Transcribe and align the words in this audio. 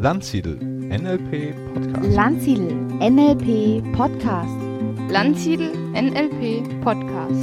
Landsiedel 0.00 0.60
NLP 0.92 1.54
Podcast. 1.74 2.14
Landsiedel 2.14 2.70
NLP 3.00 3.82
Podcast. 3.96 4.56
Landsiedel 5.10 5.74
NLP 5.92 6.62
Podcast. 6.84 7.42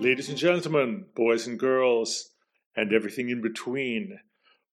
Ladies 0.00 0.28
and 0.28 0.36
gentlemen, 0.36 1.06
boys 1.14 1.46
and 1.46 1.60
girls, 1.60 2.30
and 2.74 2.92
everything 2.92 3.28
in 3.28 3.40
between, 3.40 4.18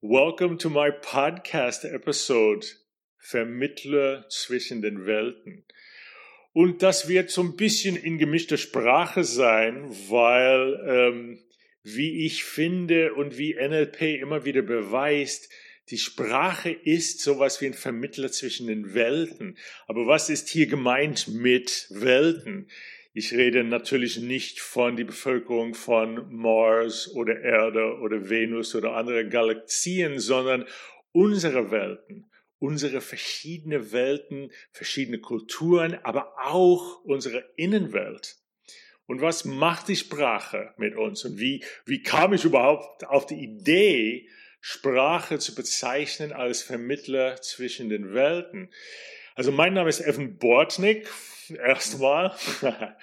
welcome 0.01 0.57
to 0.57 0.71
my 0.71 0.89
podcast 0.89 1.85
episode 1.85 2.65
Vermittler 3.19 4.25
zwischen 4.29 4.81
den 4.81 5.05
Welten. 5.05 5.65
Und 6.53 6.83
das 6.83 7.07
wird 7.09 7.31
so 7.31 7.41
ein 7.41 7.55
bisschen 7.55 7.95
in 7.95 8.19
gemischter 8.19 8.57
Sprache 8.57 9.23
sein, 9.23 9.89
weil, 10.07 10.79
ähm, 10.87 11.39
wie 11.83 12.25
ich 12.25 12.43
finde 12.43 13.15
und 13.15 13.37
wie 13.39 13.55
NLP 13.55 14.21
immer 14.21 14.45
wieder 14.45 14.61
beweist, 14.61 15.51
die 15.89 15.97
Sprache 15.97 16.69
ist 16.69 17.19
sowas 17.21 17.59
wie 17.59 17.65
ein 17.65 17.73
Vermittler 17.73 18.31
zwischen 18.31 18.67
den 18.67 18.93
Welten. 18.93 19.57
Aber 19.87 20.07
was 20.07 20.29
ist 20.29 20.47
hier 20.47 20.67
gemeint 20.67 21.27
mit 21.27 21.87
Welten? 21.89 22.69
Ich 23.13 23.33
rede 23.33 23.63
natürlich 23.63 24.19
nicht 24.19 24.59
von 24.59 24.95
der 24.95 25.03
Bevölkerung 25.03 25.73
von 25.73 26.33
Mars 26.33 27.13
oder 27.13 27.41
Erde 27.41 27.97
oder 27.99 28.29
Venus 28.29 28.75
oder 28.75 28.93
andere 28.93 29.27
Galaxien, 29.27 30.19
sondern 30.19 30.65
unsere 31.11 31.69
Welten 31.69 32.29
unsere 32.63 33.01
verschiedene 33.01 33.91
Welten, 33.91 34.49
verschiedene 34.71 35.19
Kulturen, 35.19 35.99
aber 36.03 36.31
auch 36.37 37.03
unsere 37.03 37.43
Innenwelt. 37.57 38.37
Und 39.05 39.19
was 39.19 39.43
macht 39.43 39.89
die 39.89 39.97
Sprache 39.97 40.73
mit 40.77 40.95
uns? 40.95 41.25
Und 41.25 41.39
wie, 41.39 41.61
wie 41.85 42.01
kam 42.01 42.31
ich 42.31 42.45
überhaupt 42.45 43.05
auf 43.05 43.25
die 43.25 43.43
Idee, 43.43 44.29
Sprache 44.61 45.39
zu 45.39 45.55
bezeichnen 45.55 46.31
als 46.31 46.61
Vermittler 46.61 47.41
zwischen 47.41 47.89
den 47.89 48.13
Welten? 48.13 48.69
Also 49.35 49.51
mein 49.51 49.73
Name 49.73 49.89
ist 49.89 49.99
Evan 49.99 50.37
Bortnick, 50.37 51.09
erstmal. 51.49 52.33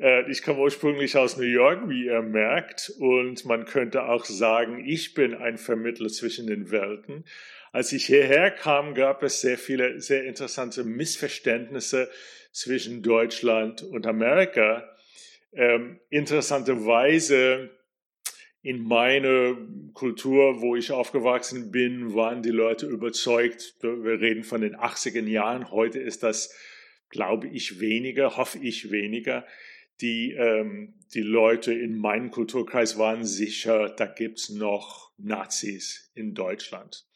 Äh, 0.00 0.30
ich 0.30 0.44
komme 0.44 0.60
ursprünglich 0.60 1.16
aus 1.16 1.36
New 1.38 1.42
York, 1.42 1.88
wie 1.88 2.04
ihr 2.04 2.22
merkt, 2.22 2.92
und 3.00 3.44
man 3.46 3.64
könnte 3.64 4.04
auch 4.04 4.24
sagen, 4.24 4.84
ich 4.86 5.12
bin 5.12 5.34
ein 5.34 5.58
Vermittler 5.58 6.08
zwischen 6.08 6.46
den 6.46 6.70
Welten. 6.70 7.24
Als 7.72 7.92
ich 7.92 8.06
hierher 8.06 8.50
kam, 8.50 8.94
gab 8.94 9.22
es 9.22 9.40
sehr 9.40 9.58
viele 9.58 10.00
sehr 10.00 10.24
interessante 10.24 10.84
Missverständnisse 10.84 12.10
zwischen 12.52 13.02
Deutschland 13.02 13.82
und 13.82 14.06
Amerika. 14.06 14.88
Ähm, 15.52 16.00
interessanterweise 16.10 17.70
in 18.62 18.82
meiner 18.82 19.56
Kultur, 19.94 20.60
wo 20.60 20.76
ich 20.76 20.90
aufgewachsen 20.90 21.70
bin, 21.70 22.14
waren 22.14 22.42
die 22.42 22.50
Leute 22.50 22.86
überzeugt, 22.86 23.76
wir 23.80 24.20
reden 24.20 24.44
von 24.44 24.60
den 24.60 24.76
80er 24.76 25.26
Jahren, 25.26 25.70
heute 25.70 26.00
ist 26.00 26.22
das, 26.22 26.54
glaube 27.08 27.48
ich, 27.48 27.80
weniger, 27.80 28.36
hoffe 28.36 28.58
ich 28.58 28.90
weniger. 28.90 29.46
Die, 30.00 30.32
ähm, 30.32 30.94
die 31.14 31.22
Leute 31.22 31.72
in 31.72 31.96
meinem 31.96 32.30
Kulturkreis 32.30 32.98
waren 32.98 33.24
sicher, 33.24 33.88
da 33.88 34.06
gibt's 34.06 34.48
noch 34.48 35.12
Nazis 35.16 36.12
in 36.14 36.34
Deutschland. 36.34 37.07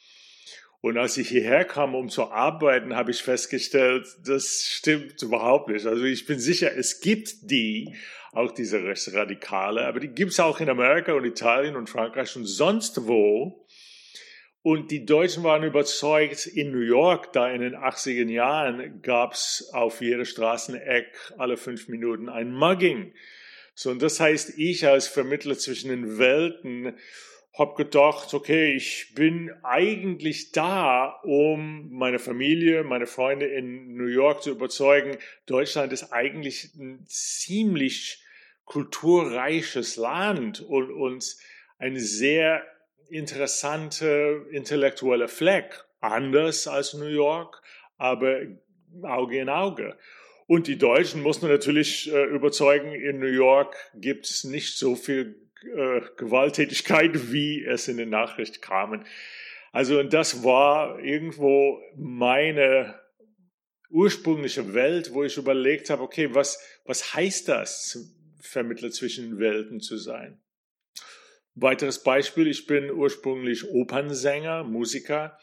Und 0.83 0.99
als 0.99 1.17
ich 1.17 1.29
hierher 1.29 1.65
kam, 1.65 1.95
um 1.95 2.09
zu 2.09 2.33
arbeiten, 2.33 2.97
habe 2.97 3.13
ich 3.13 3.23
festgestellt, 3.23 4.05
das 4.25 4.67
stimmt 4.69 5.23
überhaupt 5.23 5.69
nicht. 5.69 5.87
Also 5.87 6.03
ich 6.03 6.27
bin 6.27 6.41
sicher, 6.41 6.77
es 6.77 7.01
gibt 7.01 7.51
die, 7.53 7.95
auch 8.33 8.51
diese 8.51 8.83
Rechtsradikale, 8.83 9.87
aber 9.87 10.01
die 10.01 10.09
gibt 10.09 10.33
es 10.33 10.41
auch 10.41 10.59
in 10.59 10.69
Amerika 10.69 11.13
und 11.13 11.25
Italien 11.25 11.77
und 11.77 11.89
Frankreich 11.89 12.35
und 12.35 12.47
sonst 12.47 13.07
wo. 13.07 13.65
Und 14.63 14.91
die 14.91 15.07
Deutschen 15.07 15.45
waren 15.45 15.63
überzeugt, 15.63 16.47
in 16.47 16.73
New 16.73 16.81
York, 16.81 17.33
da 17.33 17.49
in 17.49 17.61
den 17.61 17.77
80er 17.77 18.29
Jahren, 18.29 19.03
gab 19.03 19.35
es 19.35 19.71
auf 19.73 20.01
jeder 20.01 20.25
Straßeneck 20.25 21.07
alle 21.39 21.57
fünf 21.57 21.87
Minuten 21.87 22.29
ein 22.29 22.53
Mugging. 22.53 23.15
So, 23.75 23.91
und 23.91 24.03
das 24.03 24.19
heißt, 24.19 24.59
ich 24.59 24.85
als 24.87 25.07
Vermittler 25.07 25.57
zwischen 25.57 25.91
den 25.91 26.19
Welten 26.19 26.95
habe 27.55 27.75
gedacht, 27.75 28.33
okay, 28.33 28.73
ich 28.75 29.13
bin 29.15 29.51
eigentlich 29.63 30.53
da, 30.53 31.21
um 31.23 31.91
meine 31.93 32.19
Familie, 32.19 32.83
meine 32.83 33.07
Freunde 33.07 33.47
in 33.47 33.95
New 33.95 34.07
York 34.07 34.43
zu 34.43 34.51
überzeugen, 34.51 35.19
Deutschland 35.47 35.93
ist 35.93 36.13
eigentlich 36.13 36.75
ein 36.75 37.05
ziemlich 37.07 38.25
kulturreiches 38.65 39.97
Land 39.97 40.61
und, 40.61 40.91
und 40.91 41.37
ein 41.79 41.99
sehr 41.99 42.63
interessante 43.11 44.47
intellektuelle 44.51 45.29
Fleck, 45.29 45.85
anders 46.01 46.67
als 46.67 46.95
New 46.95 47.05
York, 47.05 47.61
aber 47.99 48.41
Auge 49.03 49.39
in 49.39 49.51
Auge. 49.51 49.99
Und 50.47 50.67
die 50.67 50.79
Deutschen 50.79 51.23
mussten 51.23 51.49
natürlich 51.49 52.11
äh, 52.11 52.25
überzeugen, 52.25 52.93
in 52.93 53.19
New 53.19 53.27
York 53.27 53.77
gibt 53.95 54.27
es 54.27 54.45
nicht 54.45 54.79
so 54.79 54.97
viel 54.97 55.43
äh, 55.65 56.01
Gewalttätigkeit, 56.17 57.11
wie 57.33 57.65
es 57.65 57.89
in 57.89 57.97
den 57.97 58.11
Nachrichten 58.11 58.61
kamen. 58.61 59.05
Also 59.73 59.99
und 59.99 60.13
das 60.13 60.45
war 60.45 60.99
irgendwo 61.01 61.81
meine 61.97 63.01
ursprüngliche 63.91 64.75
Welt, 64.75 65.13
wo 65.13 65.23
ich 65.23 65.37
überlegt 65.37 65.91
habe, 65.91 66.03
okay, 66.03 66.35
was, 66.35 66.59
was 66.85 67.15
heißt 67.15 67.49
das, 67.49 68.15
Vermittler 68.41 68.91
zwischen 68.91 69.39
Welten 69.39 69.81
zu 69.81 69.97
sein? 69.97 70.41
Weiteres 71.55 72.03
Beispiel, 72.03 72.49
ich 72.49 72.67
bin 72.67 72.91
ursprünglich 72.91 73.69
Opernsänger, 73.69 74.65
Musiker 74.65 75.39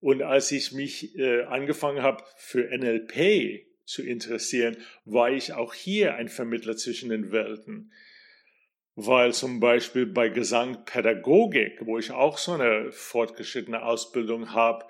und 0.00 0.22
als 0.22 0.50
ich 0.50 0.72
mich 0.72 1.16
äh, 1.16 1.42
angefangen 1.42 2.02
habe 2.02 2.24
für 2.36 2.64
NLP 2.76 3.66
zu 3.84 4.02
interessieren, 4.02 4.76
war 5.04 5.30
ich 5.30 5.52
auch 5.52 5.74
hier 5.74 6.14
ein 6.14 6.28
Vermittler 6.28 6.76
zwischen 6.76 7.10
den 7.10 7.30
Welten 7.30 7.92
weil 8.94 9.32
zum 9.32 9.58
Beispiel 9.60 10.04
bei 10.06 10.28
Gesangpädagogik, 10.28 11.86
wo 11.86 11.98
ich 11.98 12.10
auch 12.10 12.36
so 12.38 12.52
eine 12.52 12.92
fortgeschrittene 12.92 13.82
Ausbildung 13.82 14.52
habe, 14.52 14.84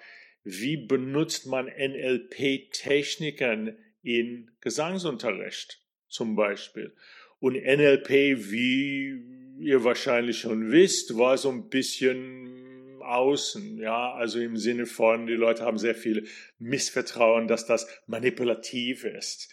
wie 0.45 0.77
benutzt 0.77 1.47
man 1.47 1.67
NLP-Techniken 1.67 3.79
in 4.03 4.51
Gesangsunterricht 4.61 5.81
zum 6.09 6.35
Beispiel. 6.35 6.97
Und 7.39 7.55
NLP, 7.55 8.11
wie 8.51 9.23
ihr 9.59 9.85
wahrscheinlich 9.85 10.41
schon 10.41 10.73
wisst, 10.73 11.17
war 11.17 11.39
so 11.39 11.51
ein 11.51 11.69
bisschen 11.69 12.99
außen, 13.01 13.79
ja, 13.79 14.13
also 14.13 14.41
im 14.41 14.57
Sinne 14.57 14.87
von, 14.87 15.27
die 15.27 15.35
Leute 15.35 15.65
haben 15.65 15.79
sehr 15.79 15.95
viel 15.95 16.27
Missvertrauen, 16.59 17.47
dass 17.49 17.67
das 17.67 17.87
manipulativ 18.07 19.05
ist. 19.05 19.51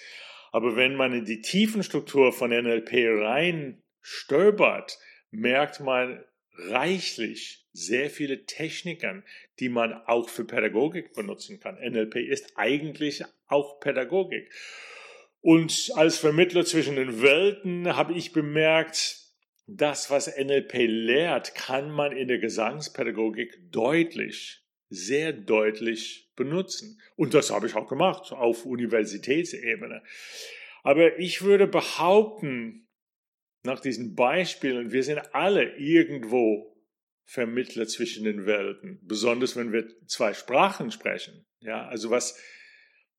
Aber 0.51 0.75
wenn 0.75 0.95
man 0.95 1.13
in 1.13 1.25
die 1.25 1.41
Tiefenstruktur 1.41 2.31
von 2.31 2.49
NLP 2.49 3.21
rein 3.21 3.83
stöbert, 4.01 4.97
merkt 5.31 5.79
man 5.79 6.23
reichlich 6.53 7.67
sehr 7.71 8.09
viele 8.09 8.45
Techniken, 8.45 9.23
die 9.59 9.69
man 9.69 9.93
auch 9.93 10.29
für 10.29 10.45
Pädagogik 10.45 11.13
benutzen 11.13 11.59
kann. 11.59 11.75
NLP 11.75 12.15
ist 12.17 12.53
eigentlich 12.55 13.23
auch 13.47 13.79
Pädagogik. 13.79 14.51
Und 15.41 15.91
als 15.95 16.17
Vermittler 16.17 16.65
zwischen 16.65 16.95
den 16.95 17.21
Welten 17.21 17.95
habe 17.95 18.13
ich 18.13 18.33
bemerkt, 18.33 19.19
das, 19.67 20.09
was 20.09 20.35
NLP 20.35 20.73
lehrt, 20.87 21.53
kann 21.53 21.91
man 21.91 22.11
in 22.11 22.27
der 22.27 22.39
Gesangspädagogik 22.39 23.71
deutlich, 23.71 24.63
sehr 24.89 25.31
deutlich 25.31 26.31
benutzen. 26.35 26.99
Und 27.15 27.35
das 27.35 27.51
habe 27.51 27.67
ich 27.67 27.75
auch 27.75 27.87
gemacht 27.87 28.31
auf 28.31 28.65
Universitätsebene. 28.65 30.01
Aber 30.81 31.19
ich 31.19 31.43
würde 31.43 31.67
behaupten, 31.67 32.88
nach 33.63 33.79
diesen 33.79 34.15
Beispielen, 34.15 34.91
wir 34.91 35.03
sind 35.03 35.19
alle 35.33 35.75
irgendwo 35.77 36.75
Vermittler 37.25 37.87
zwischen 37.87 38.23
den 38.23 38.45
Welten, 38.45 38.99
besonders 39.03 39.55
wenn 39.55 39.71
wir 39.71 39.87
zwei 40.07 40.33
Sprachen 40.33 40.91
sprechen. 40.91 41.45
Ja, 41.59 41.87
also 41.87 42.09
was, 42.09 42.39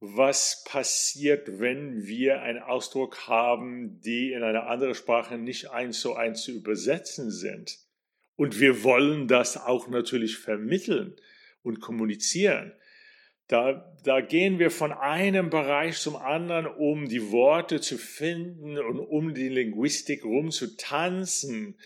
was 0.00 0.64
passiert, 0.66 1.60
wenn 1.60 2.06
wir 2.06 2.42
einen 2.42 2.58
Ausdruck 2.60 3.28
haben, 3.28 4.00
die 4.00 4.32
in 4.32 4.42
einer 4.42 4.66
anderen 4.66 4.94
Sprache 4.94 5.38
nicht 5.38 5.70
eins 5.70 6.00
zu 6.00 6.14
eins 6.14 6.42
zu 6.42 6.52
übersetzen 6.52 7.30
sind? 7.30 7.78
Und 8.34 8.58
wir 8.58 8.82
wollen 8.82 9.28
das 9.28 9.58
auch 9.58 9.88
natürlich 9.88 10.38
vermitteln 10.38 11.14
und 11.62 11.80
kommunizieren. 11.80 12.72
Da, 13.50 13.92
da 14.04 14.20
gehen 14.20 14.60
wir 14.60 14.70
von 14.70 14.92
einem 14.92 15.50
Bereich 15.50 15.98
zum 15.98 16.14
anderen, 16.14 16.66
um 16.66 17.08
die 17.08 17.32
Worte 17.32 17.80
zu 17.80 17.98
finden 17.98 18.78
und 18.78 19.00
um 19.00 19.34
die 19.34 19.48
Linguistik 19.48 20.24
rumzutanzen, 20.24 21.76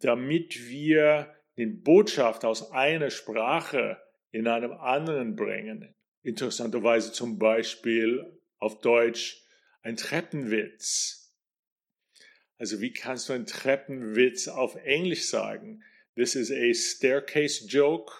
damit 0.00 0.70
wir 0.70 1.36
den 1.58 1.82
Botschaft 1.82 2.46
aus 2.46 2.72
einer 2.72 3.10
Sprache 3.10 4.00
in 4.30 4.48
einem 4.48 4.72
anderen 4.72 5.36
bringen. 5.36 5.94
Interessanterweise 6.22 7.12
zum 7.12 7.38
Beispiel 7.38 8.24
auf 8.56 8.80
Deutsch 8.80 9.44
ein 9.82 9.96
Treppenwitz. 9.96 11.36
Also 12.56 12.80
wie 12.80 12.94
kannst 12.94 13.28
du 13.28 13.34
einen 13.34 13.44
Treppenwitz 13.44 14.48
auf 14.48 14.76
Englisch 14.76 15.28
sagen? 15.28 15.82
This 16.14 16.36
is 16.36 16.50
a 16.50 16.72
staircase 16.72 17.66
joke. 17.66 18.14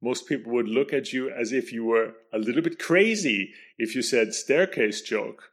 Most 0.00 0.26
people 0.26 0.52
would 0.52 0.68
look 0.68 0.92
at 0.92 1.12
you 1.12 1.30
as 1.30 1.52
if 1.52 1.72
you 1.72 1.84
were 1.84 2.14
a 2.32 2.38
little 2.38 2.62
bit 2.62 2.78
crazy 2.78 3.52
if 3.78 3.94
you 3.94 4.02
said 4.02 4.32
staircase 4.32 5.02
joke. 5.02 5.50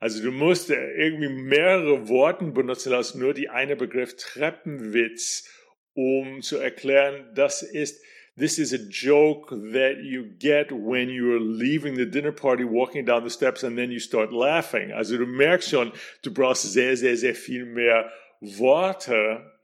Also 0.00 0.22
du 0.22 0.30
musst 0.30 0.70
irgendwie 0.70 1.28
mehrere 1.28 2.08
Worte 2.08 2.44
benutzen 2.46 2.92
als 2.92 3.14
nur 3.14 3.32
die 3.32 3.48
eine 3.48 3.76
Begriff 3.76 4.16
Treppenwitz, 4.16 5.48
um 5.94 6.42
zu 6.42 6.58
erklären, 6.58 7.30
das 7.34 7.62
ist 7.62 8.02
This 8.38 8.58
is 8.58 8.74
a 8.74 8.78
joke 8.90 9.48
that 9.72 10.04
you 10.04 10.24
get 10.38 10.70
when 10.70 11.08
you're 11.08 11.40
leaving 11.40 11.94
the 11.94 12.04
dinner 12.04 12.32
party, 12.32 12.64
walking 12.64 13.06
down 13.06 13.24
the 13.24 13.30
steps 13.30 13.64
and 13.64 13.78
then 13.78 13.90
you 13.90 13.98
start 13.98 14.30
laughing. 14.30 14.92
Also 14.92 15.16
du 15.16 15.24
merkst 15.24 15.70
schon, 15.70 15.90
du 16.20 16.34
brauchst 16.34 16.70
sehr, 16.70 16.98
sehr, 16.98 17.16
sehr 17.16 17.34
viel 17.34 17.64
mehr 17.64 18.12
Worte, 18.42 19.55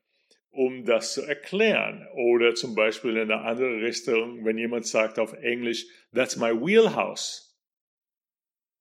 um 0.52 0.84
das 0.84 1.14
zu 1.14 1.22
erklären. 1.22 2.06
Oder 2.14 2.54
zum 2.54 2.75
Beispiel 2.75 3.16
in 3.16 3.32
eine 3.32 3.43
andere 3.43 3.82
Richtung, 3.82 4.44
wenn 4.44 4.58
jemand 4.58 4.87
sagt 4.87 5.19
auf 5.19 5.32
Englisch, 5.32 5.87
that's 6.14 6.37
my 6.37 6.52
wheelhouse. 6.52 7.49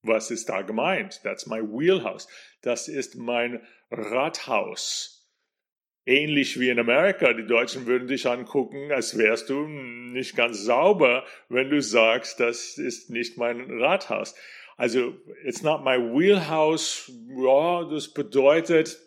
Was 0.03 0.31
ist 0.31 0.49
da 0.49 0.61
gemeint? 0.61 1.21
That's 1.23 1.47
my 1.47 1.61
wheelhouse. 1.61 2.27
Das 2.61 2.87
ist 2.87 3.15
mein 3.15 3.65
Rathaus 3.89 5.21
ähnlich 6.05 6.59
wie 6.59 6.69
in 6.69 6.79
Amerika. 6.79 7.33
Die 7.33 7.45
Deutschen 7.45 7.85
würden 7.85 8.07
dich 8.07 8.27
angucken, 8.27 8.91
als 8.91 9.17
wärst 9.17 9.49
du 9.49 9.67
nicht 9.67 10.35
ganz 10.35 10.63
sauber, 10.63 11.25
wenn 11.49 11.69
du 11.69 11.81
sagst, 11.81 12.39
das 12.39 12.77
ist 12.77 13.09
nicht 13.09 13.37
mein 13.37 13.79
Rathaus. 13.79 14.35
Also, 14.77 15.13
it's 15.43 15.61
not 15.61 15.83
my 15.83 15.97
wheelhouse. 15.97 17.11
Ja, 17.29 17.83
das 17.83 18.13
bedeutet, 18.13 18.99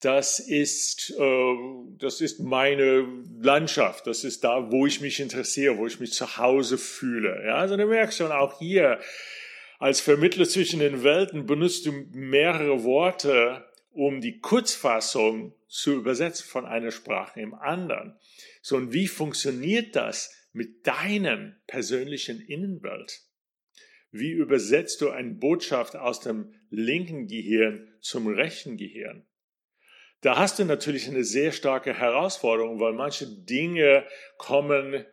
das 0.00 0.38
ist, 0.38 1.14
äh, 1.18 1.54
das 1.98 2.20
ist 2.20 2.40
meine 2.40 3.06
Landschaft. 3.40 4.06
Das 4.06 4.24
ist 4.24 4.44
da, 4.44 4.70
wo 4.70 4.86
ich 4.86 5.00
mich 5.00 5.20
interessiere, 5.20 5.76
wo 5.76 5.86
ich 5.86 6.00
mich 6.00 6.12
zu 6.12 6.38
Hause 6.38 6.78
fühle. 6.78 7.42
Ja, 7.44 7.56
also 7.56 7.76
du 7.76 7.86
merkst 7.86 8.18
schon 8.18 8.32
auch 8.32 8.58
hier, 8.58 8.98
als 9.78 10.00
Vermittler 10.00 10.48
zwischen 10.48 10.80
den 10.80 11.04
Welten 11.04 11.46
benutzt 11.46 11.86
du 11.86 11.92
mehrere 12.12 12.82
Worte, 12.84 13.64
um 13.92 14.20
die 14.20 14.38
Kurzfassung 14.38 15.54
zu 15.68 15.94
übersetzen 15.94 16.46
von 16.48 16.66
einer 16.66 16.90
Sprache 16.90 17.40
im 17.40 17.54
anderen. 17.54 18.18
So, 18.62 18.76
und 18.76 18.92
wie 18.92 19.06
funktioniert 19.06 19.96
das 19.96 20.34
mit 20.52 20.86
deinem 20.86 21.56
persönlichen 21.66 22.40
Innenwelt? 22.40 23.22
Wie 24.10 24.32
übersetzt 24.32 25.00
du 25.00 25.10
eine 25.10 25.34
Botschaft 25.34 25.96
aus 25.96 26.20
dem 26.20 26.54
linken 26.70 27.26
Gehirn 27.26 27.88
zum 28.00 28.26
rechten 28.26 28.76
Gehirn? 28.76 29.26
Da 30.20 30.36
hast 30.36 30.58
du 30.58 30.64
natürlich 30.64 31.08
eine 31.08 31.24
sehr 31.24 31.52
starke 31.52 31.94
Herausforderung, 31.94 32.78
weil 32.80 32.92
manche 32.92 33.26
Dinge 33.26 34.04
kommen 34.36 35.04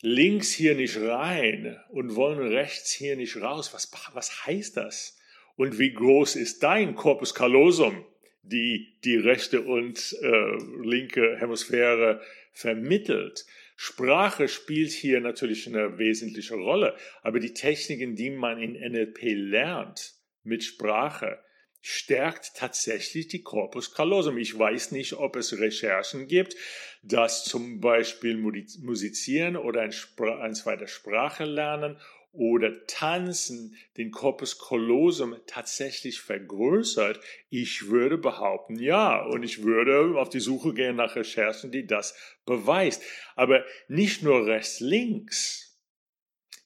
links 0.00 0.52
hier 0.52 0.74
nicht 0.74 0.96
rein 0.98 1.80
und 1.90 2.16
wollen 2.16 2.38
rechts 2.38 2.92
hier 2.92 3.16
nicht 3.16 3.36
raus. 3.36 3.72
Was, 3.72 3.90
was 4.14 4.46
heißt 4.46 4.76
das? 4.76 5.16
und 5.56 5.78
wie 5.78 5.92
groß 5.92 6.36
ist 6.36 6.62
dein 6.62 6.94
Corpus 6.94 7.34
callosum, 7.34 8.04
die 8.42 8.98
die 9.04 9.16
rechte 9.16 9.62
und 9.62 10.16
äh, 10.22 10.56
linke 10.84 11.36
Hemisphäre 11.38 12.20
vermittelt. 12.52 13.44
Sprache 13.74 14.48
spielt 14.48 14.90
hier 14.90 15.20
natürlich 15.20 15.66
eine 15.66 15.98
wesentliche 15.98 16.54
Rolle, 16.54 16.94
aber 17.22 17.40
die 17.40 17.52
Techniken, 17.52 18.14
die 18.14 18.30
man 18.30 18.60
in 18.60 18.72
NLP 18.72 19.22
lernt 19.34 20.14
mit 20.44 20.62
Sprache, 20.62 21.40
stärkt 21.88 22.56
tatsächlich 22.56 23.28
die 23.28 23.42
Corpus 23.42 23.94
callosum. 23.94 24.38
Ich 24.38 24.58
weiß 24.58 24.90
nicht, 24.90 25.12
ob 25.12 25.36
es 25.36 25.56
Recherchen 25.56 26.26
gibt, 26.26 26.56
dass 27.04 27.44
zum 27.44 27.78
Beispiel 27.78 28.36
Musizieren 28.36 29.56
oder 29.56 29.82
ein, 29.82 29.94
ein 30.40 30.54
zweiter 30.56 30.88
Sprache 30.88 31.44
lernen 31.44 31.96
oder 32.32 32.84
Tanzen 32.88 33.76
den 33.96 34.10
Corpus 34.10 34.58
callosum 34.58 35.36
tatsächlich 35.46 36.20
vergrößert? 36.20 37.20
Ich 37.50 37.86
würde 37.86 38.18
behaupten, 38.18 38.80
ja. 38.80 39.22
Und 39.22 39.44
ich 39.44 39.62
würde 39.62 40.18
auf 40.18 40.28
die 40.28 40.40
Suche 40.40 40.74
gehen 40.74 40.96
nach 40.96 41.14
Recherchen, 41.14 41.70
die 41.70 41.86
das 41.86 42.16
beweist. 42.46 43.00
Aber 43.36 43.64
nicht 43.86 44.24
nur 44.24 44.44
rechts, 44.44 44.80
links. 44.80 45.80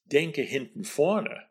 Denke 0.06 0.40
hinten 0.40 0.84
vorne. 0.84 1.49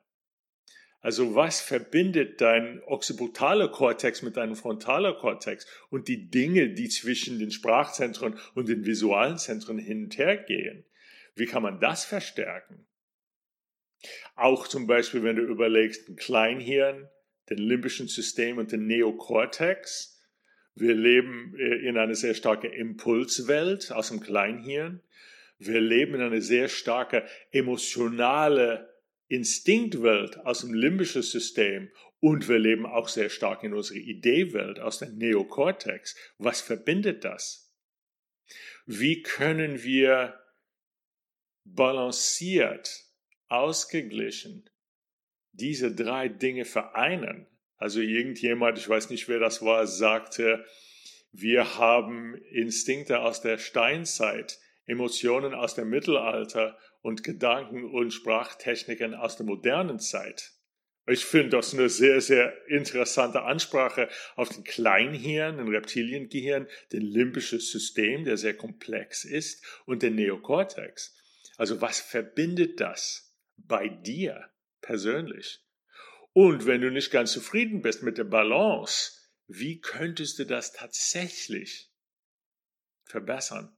Also 1.01 1.34
was 1.34 1.62
verbindet 1.62 2.42
dein 2.42 2.81
occipitaler 2.84 3.69
Kortex 3.69 4.22
mit 4.22 4.36
deinem 4.36 4.56
frontaler 4.56 5.13
Kortex 5.13 5.66
und 5.90 6.07
die 6.07 6.30
Dinge, 6.30 6.72
die 6.72 6.90
zwischen 6.90 7.40
den 7.40 7.51
Sprachzentren 7.51 8.38
und 8.54 8.68
den 8.68 8.86
visualen 8.86 9.38
Zentren 9.38 9.78
hin 9.78 10.04
und 10.06 10.18
her 10.18 10.38
gehen? 10.38 10.86
Wie 11.36 11.46
kann 11.46 11.63
man 11.63 11.80
das 11.80 12.04
verstärken? 12.04 12.86
Auch 14.36 14.68
zum 14.68 14.88
Beispiel, 14.88 15.24
wenn 15.24 15.38
du 15.38 15.44
überlegst, 15.44 16.10
ein 16.10 16.16
Kleinhirn, 16.18 17.10
den 17.50 17.57
limbischen 17.57 18.07
System 18.07 18.57
und 18.57 18.72
den 18.72 18.86
Neokortex. 18.86 20.22
Wir 20.75 20.94
leben 20.94 21.56
äh, 21.57 21.88
in 21.88 21.98
einer 21.98 22.16
sehr 22.16 22.34
starken 22.34 22.72
Impulswelt 22.72 23.92
aus 23.92 24.10
dem 24.10 24.19
Kleinhirn. 24.19 25.02
Wir 25.57 25.81
leben 25.81 26.16
in 26.16 26.22
einer 26.22 26.42
sehr 26.42 26.69
starke 26.69 27.25
emotionale 27.52 28.88
Instinktwelt 29.30 30.38
aus 30.46 30.62
dem 30.62 30.74
limbischen 30.74 31.22
System 31.22 31.90
und 32.20 32.50
wir 32.50 32.60
leben 32.60 32.86
auch 32.86 33.08
sehr 33.08 33.30
stark 33.30 33.64
in 33.64 33.74
unserer 33.74 33.98
Ideewelt 33.98 34.80
aus 34.80 35.00
dem 35.00 35.18
Neokortex. 35.18 36.16
Was 36.38 36.60
verbindet 36.60 37.24
das? 37.24 37.74
Wie 38.86 39.22
können 39.22 39.84
wir 39.84 40.38
balanciert 41.64 43.06
ausgeglichen 43.48 44.70
diese 45.52 45.94
drei 45.94 46.30
Dinge 46.30 46.66
vereinen. 46.66 47.48
Also 47.78 48.02
irgendjemand, 48.02 48.78
ich 48.78 48.88
weiß 48.88 49.10
nicht, 49.10 49.28
wer 49.28 49.40
das 49.40 49.62
war, 49.62 49.88
sagte, 49.88 50.66
wir 51.31 51.78
haben 51.78 52.36
Instinkte 52.52 53.20
aus 53.20 53.42
der 53.42 53.58
Steinzeit, 53.58 54.60
Emotionen 54.86 55.54
aus 55.54 55.76
dem 55.76 55.90
Mittelalter 55.90 56.78
und 57.01 57.24
Gedanken 57.24 57.86
und 57.86 58.12
Sprachtechniken 58.12 59.13
aus 59.13 59.38
der 59.38 59.46
modernen 59.46 60.00
Zeit. 60.00 60.52
Ich 61.07 61.26
finde 61.26 61.57
das 61.57 61.73
eine 61.73 61.90
sehr, 61.90 62.21
sehr 62.21 62.68
interessante 62.68 63.42
Ansprache 63.42 64.09
auf 64.35 64.50
den 64.50 64.64
Kleinhirn, 64.64 65.57
den 65.57 65.68
Reptiliengehirn, 65.68 66.68
den 66.92 67.02
limbischen 67.02 67.59
System, 67.59 68.26
der 68.26 68.38
sehr 68.38 68.56
komplex 68.56 69.26
ist, 69.26 69.66
und 69.85 70.04
den 70.04 70.16
Neokortex. 70.16 71.16
Also 71.57 71.81
was 71.81 72.00
verbindet 72.00 72.80
das? 72.80 73.30
bei 73.68 73.90
dir 73.90 74.50
persönlich. 74.81 75.66
Und 76.33 76.66
wenn 76.66 76.81
du 76.81 76.92
nicht 76.92 77.12
ganz 77.12 77.31
zufrieden 77.31 77.81
bist 77.81 78.04
mit 78.04 78.18
der 78.18 78.23
Balance, 78.23 79.14
wie 79.47 79.81
könntest 79.81 80.40
du 80.40 80.45
das 80.45 80.73
tatsächlich 80.73 81.92
verbessern, 83.04 83.76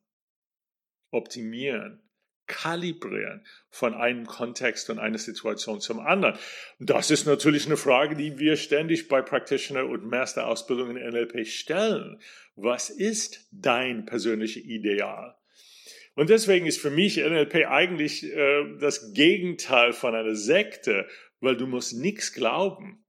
optimieren, 1.12 2.04
kalibrieren 2.48 3.46
von 3.70 3.94
einem 3.94 4.26
Kontext 4.26 4.90
und 4.90 5.00
einer 5.00 5.18
Situation 5.18 5.82
zum 5.82 6.00
anderen? 6.00 6.38
Das 6.80 7.12
ist 7.12 7.26
natürlich 7.26 7.66
eine 7.66 7.78
Frage, 7.78 8.16
die 8.16 8.40
wir 8.40 8.56
ständig 8.56 9.08
bei 9.08 9.22
Practitioner 9.22 9.86
und 9.86 10.06
Masterausbildung 10.06 10.96
in 10.96 11.10
NLP 11.10 11.48
stellen. 11.48 12.20
Was 12.56 12.90
ist 12.90 13.48
dein 13.52 14.06
persönliches 14.06 14.64
Ideal? 14.64 15.36
Und 16.16 16.30
deswegen 16.30 16.66
ist 16.66 16.82
für 16.82 16.92
mich 16.92 17.18
NLP 17.18 17.68
eigentlich 17.68 18.24
äh, 18.24 18.78
das 18.80 19.14
Gegenteil 19.14 19.94
von 19.94 20.14
einer 20.14 20.36
Sekte, 20.36 21.08
weil 21.40 21.56
du 21.56 21.68
musst 21.68 21.94
nichts 21.94 22.34
glauben. 22.34 23.06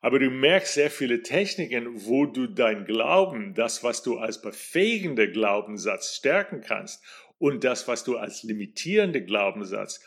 Aber 0.00 0.18
du 0.18 0.30
merkst 0.30 0.74
sehr 0.74 0.90
viele 0.90 1.22
Techniken, 1.22 2.06
wo 2.06 2.24
du 2.24 2.46
dein 2.46 2.86
Glauben, 2.86 3.54
das, 3.54 3.84
was 3.84 4.02
du 4.02 4.16
als 4.16 4.40
befähigender 4.40 5.26
Glaubenssatz 5.26 6.16
stärken 6.16 6.62
kannst 6.62 7.04
und 7.40 7.64
das, 7.64 7.88
was 7.88 8.04
du 8.04 8.16
als 8.16 8.44
limitierender 8.44 9.20
Glaubenssatz 9.20 10.00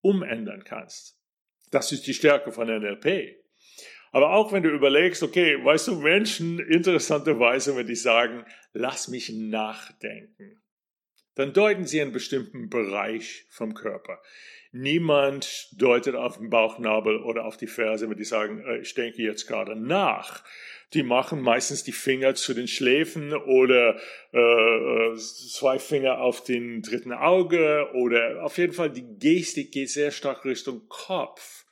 umändern 0.00 0.64
kannst. 0.64 1.18
Das 1.70 1.92
ist 1.92 2.06
die 2.06 2.14
Stärke 2.14 2.52
von 2.52 2.68
NLP. 2.68 3.36
Aber 4.12 4.32
auch 4.32 4.52
wenn 4.52 4.62
du 4.62 4.70
überlegst, 4.70 5.22
okay, 5.22 5.62
weißt 5.62 5.88
du, 5.88 5.96
Menschen 5.96 6.58
interessanterweise, 6.58 7.76
wenn 7.76 7.86
die 7.86 7.94
sagen, 7.94 8.46
lass 8.72 9.08
mich 9.08 9.28
nachdenken 9.28 10.62
dann 11.38 11.52
deuten 11.52 11.86
sie 11.86 12.02
einen 12.02 12.10
bestimmten 12.10 12.68
Bereich 12.68 13.46
vom 13.48 13.72
Körper. 13.72 14.20
Niemand 14.72 15.68
deutet 15.80 16.14
auf 16.14 16.38
den 16.38 16.50
Bauchnabel 16.50 17.22
oder 17.22 17.44
auf 17.44 17.56
die 17.56 17.66
Ferse, 17.66 18.08
wenn 18.08 18.16
die 18.16 18.24
sagen, 18.24 18.62
äh, 18.66 18.78
ich 18.78 18.94
denke 18.94 19.22
jetzt 19.22 19.46
gerade 19.46 19.74
nach. 19.76 20.44
Die 20.94 21.02
machen 21.02 21.42
meistens 21.42 21.84
die 21.84 21.92
Finger 21.92 22.34
zu 22.34 22.54
den 22.54 22.68
Schläfen 22.68 23.34
oder 23.34 23.98
äh, 24.32 24.38
äh, 24.38 25.16
zwei 25.16 25.78
Finger 25.78 26.18
auf 26.20 26.44
den 26.44 26.82
dritten 26.82 27.12
Auge 27.12 27.90
oder 27.94 28.42
auf 28.42 28.56
jeden 28.56 28.72
Fall 28.72 28.90
die 28.90 29.06
Gestik 29.18 29.72
geht 29.72 29.90
sehr 29.90 30.10
stark 30.10 30.44
Richtung 30.44 30.88
Kopf. 30.88 31.66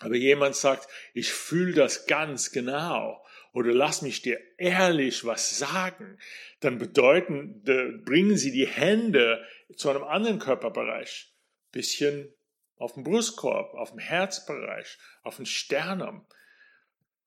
Aber 0.00 0.14
jemand 0.14 0.54
sagt, 0.54 0.88
ich 1.12 1.32
fühle 1.32 1.72
das 1.72 2.06
ganz 2.06 2.52
genau 2.52 3.20
oder 3.52 3.72
lass 3.72 4.02
mich 4.02 4.22
dir 4.22 4.38
ehrlich 4.56 5.24
was 5.24 5.58
sagen, 5.58 6.18
dann 6.60 6.78
bedeuten, 6.78 7.62
bringen 8.04 8.36
sie 8.36 8.52
die 8.52 8.68
Hände 8.68 9.44
zu 9.74 9.90
einem 9.90 10.04
anderen 10.04 10.38
Körperbereich, 10.38 11.32
bisschen 11.70 12.32
auf 12.76 12.94
dem 12.94 13.04
Brustkorb, 13.04 13.74
auf 13.74 13.90
dem 13.90 13.98
Herzbereich, 13.98 14.98
auf 15.22 15.36
dem 15.36 15.46
Sternum. 15.46 16.26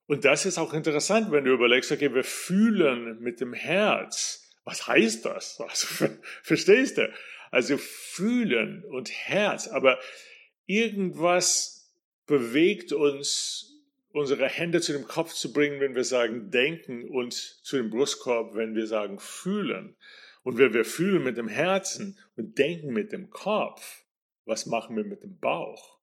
Und 0.08 0.26
das 0.26 0.46
ist 0.46 0.58
auch 0.58 0.74
interessant, 0.74 1.32
wenn 1.32 1.46
du 1.46 1.52
überlegst, 1.52 1.92
okay, 1.92 2.14
wir 2.14 2.24
fühlen 2.24 3.20
mit 3.20 3.40
dem 3.40 3.54
Herz. 3.54 4.50
Was 4.64 4.88
heißt 4.88 5.26
das? 5.26 5.60
Also, 5.60 5.88
verstehst 6.44 6.98
du? 6.98 7.14
Also 7.50 7.78
fühlen 7.78 8.86
und 8.86 9.12
Herz, 9.12 9.68
aber 9.68 10.00
irgendwas 10.66 11.94
bewegt 12.26 12.94
uns, 12.94 13.72
unsere 14.14 14.48
Hände 14.48 14.82
zu 14.82 14.94
dem 14.94 15.06
Kopf 15.06 15.34
zu 15.34 15.52
bringen, 15.52 15.80
wenn 15.80 15.96
wir 15.96 16.04
sagen 16.04 16.50
denken 16.50 17.10
und 17.10 17.34
zu 17.34 17.78
dem 17.78 17.90
Brustkorb, 17.90 18.56
wenn 18.56 18.76
wir 18.76 18.88
sagen 18.88 19.20
fühlen. 19.20 19.96
Und 20.44 20.58
wenn 20.58 20.74
wir 20.74 20.86
fühlen 20.86 21.24
mit 21.24 21.38
dem 21.38 21.48
Herzen 21.48 22.18
und 22.36 22.58
denken 22.58 22.94
mit 22.94 23.12
dem 23.12 23.30
Kopf, 23.30 24.04
was 24.46 24.66
machen 24.66 24.96
wir 24.96 25.04
mit 25.04 25.24
dem 25.24 25.38
Bauch? 25.38 26.00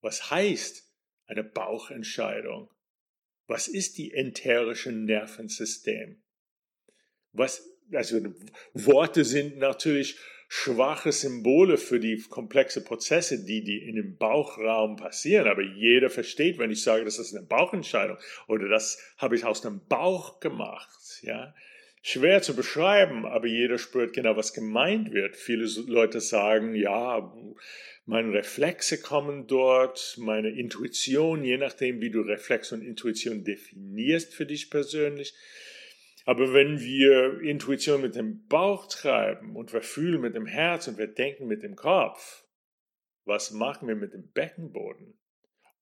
Was 0.00 0.30
heißt 0.30 0.90
eine 1.26 1.44
Bauchentscheidung? 1.44 2.70
Was 3.46 3.68
ist 3.68 3.98
die 3.98 4.12
enterische 4.12 4.92
Nervensystem? 4.92 6.22
Was, 7.32 7.68
also 7.92 8.20
Worte 8.74 9.24
sind 9.24 9.58
natürlich 9.58 10.18
schwache 10.48 11.12
Symbole 11.12 11.76
für 11.76 11.98
die 11.98 12.22
komplexe 12.22 12.82
Prozesse, 12.82 13.44
die, 13.44 13.64
die 13.64 13.78
in 13.78 13.96
dem 13.96 14.16
Bauchraum 14.16 14.96
passieren. 14.96 15.48
Aber 15.48 15.62
jeder 15.62 16.10
versteht, 16.10 16.58
wenn 16.58 16.70
ich 16.70 16.82
sage, 16.82 17.04
das 17.04 17.18
ist 17.18 17.34
eine 17.34 17.46
Bauchentscheidung 17.46 18.18
oder 18.46 18.68
das 18.68 18.98
habe 19.16 19.36
ich 19.36 19.44
aus 19.44 19.60
dem 19.60 19.84
Bauch 19.86 20.40
gemacht. 20.40 21.20
Ja, 21.22 21.54
schwer 22.06 22.40
zu 22.40 22.54
beschreiben, 22.54 23.26
aber 23.26 23.48
jeder 23.48 23.78
spürt 23.78 24.12
genau, 24.12 24.36
was 24.36 24.52
gemeint 24.52 25.12
wird. 25.12 25.34
Viele 25.34 25.66
Leute 25.88 26.20
sagen, 26.20 26.72
ja, 26.76 27.34
meine 28.04 28.32
Reflexe 28.32 29.00
kommen 29.02 29.48
dort, 29.48 30.14
meine 30.16 30.50
Intuition, 30.50 31.42
je 31.42 31.58
nachdem, 31.58 32.00
wie 32.00 32.10
du 32.10 32.20
Reflex 32.20 32.70
und 32.70 32.82
Intuition 32.82 33.42
definierst 33.42 34.32
für 34.32 34.46
dich 34.46 34.70
persönlich. 34.70 35.34
Aber 36.24 36.54
wenn 36.54 36.78
wir 36.78 37.40
Intuition 37.40 38.02
mit 38.02 38.14
dem 38.14 38.46
Bauch 38.46 38.86
treiben 38.86 39.56
und 39.56 39.72
wir 39.72 39.82
fühlen 39.82 40.20
mit 40.20 40.36
dem 40.36 40.46
Herz 40.46 40.86
und 40.86 40.98
wir 40.98 41.08
denken 41.08 41.48
mit 41.48 41.64
dem 41.64 41.74
Kopf, 41.74 42.44
was 43.24 43.50
machen 43.50 43.88
wir 43.88 43.96
mit 43.96 44.12
dem 44.12 44.30
Beckenboden? 44.30 45.18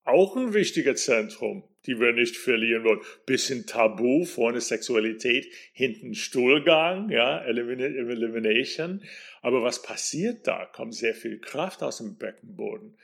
Auch 0.05 0.37
ein 0.37 0.53
wichtiger 0.53 0.95
Zentrum, 0.95 1.63
die 1.87 1.99
wir 1.99 2.13
nicht 2.13 2.37
verlieren 2.37 2.83
wollen. 2.83 3.01
Bisschen 3.25 3.65
Tabu, 3.65 4.23
vorne 4.23 4.61
Sexualität, 4.61 5.51
hinten 5.73 6.13
Stuhlgang, 6.13 7.09
ja, 7.09 7.43
Elimination. 7.43 9.03
Aber 9.41 9.63
was 9.63 9.81
passiert 9.81 10.45
da? 10.47 10.65
Kommt 10.65 10.93
sehr 10.93 11.15
viel 11.15 11.39
Kraft 11.39 11.81
aus 11.81 11.97
dem 11.97 12.17
Beckenboden. 12.17 12.97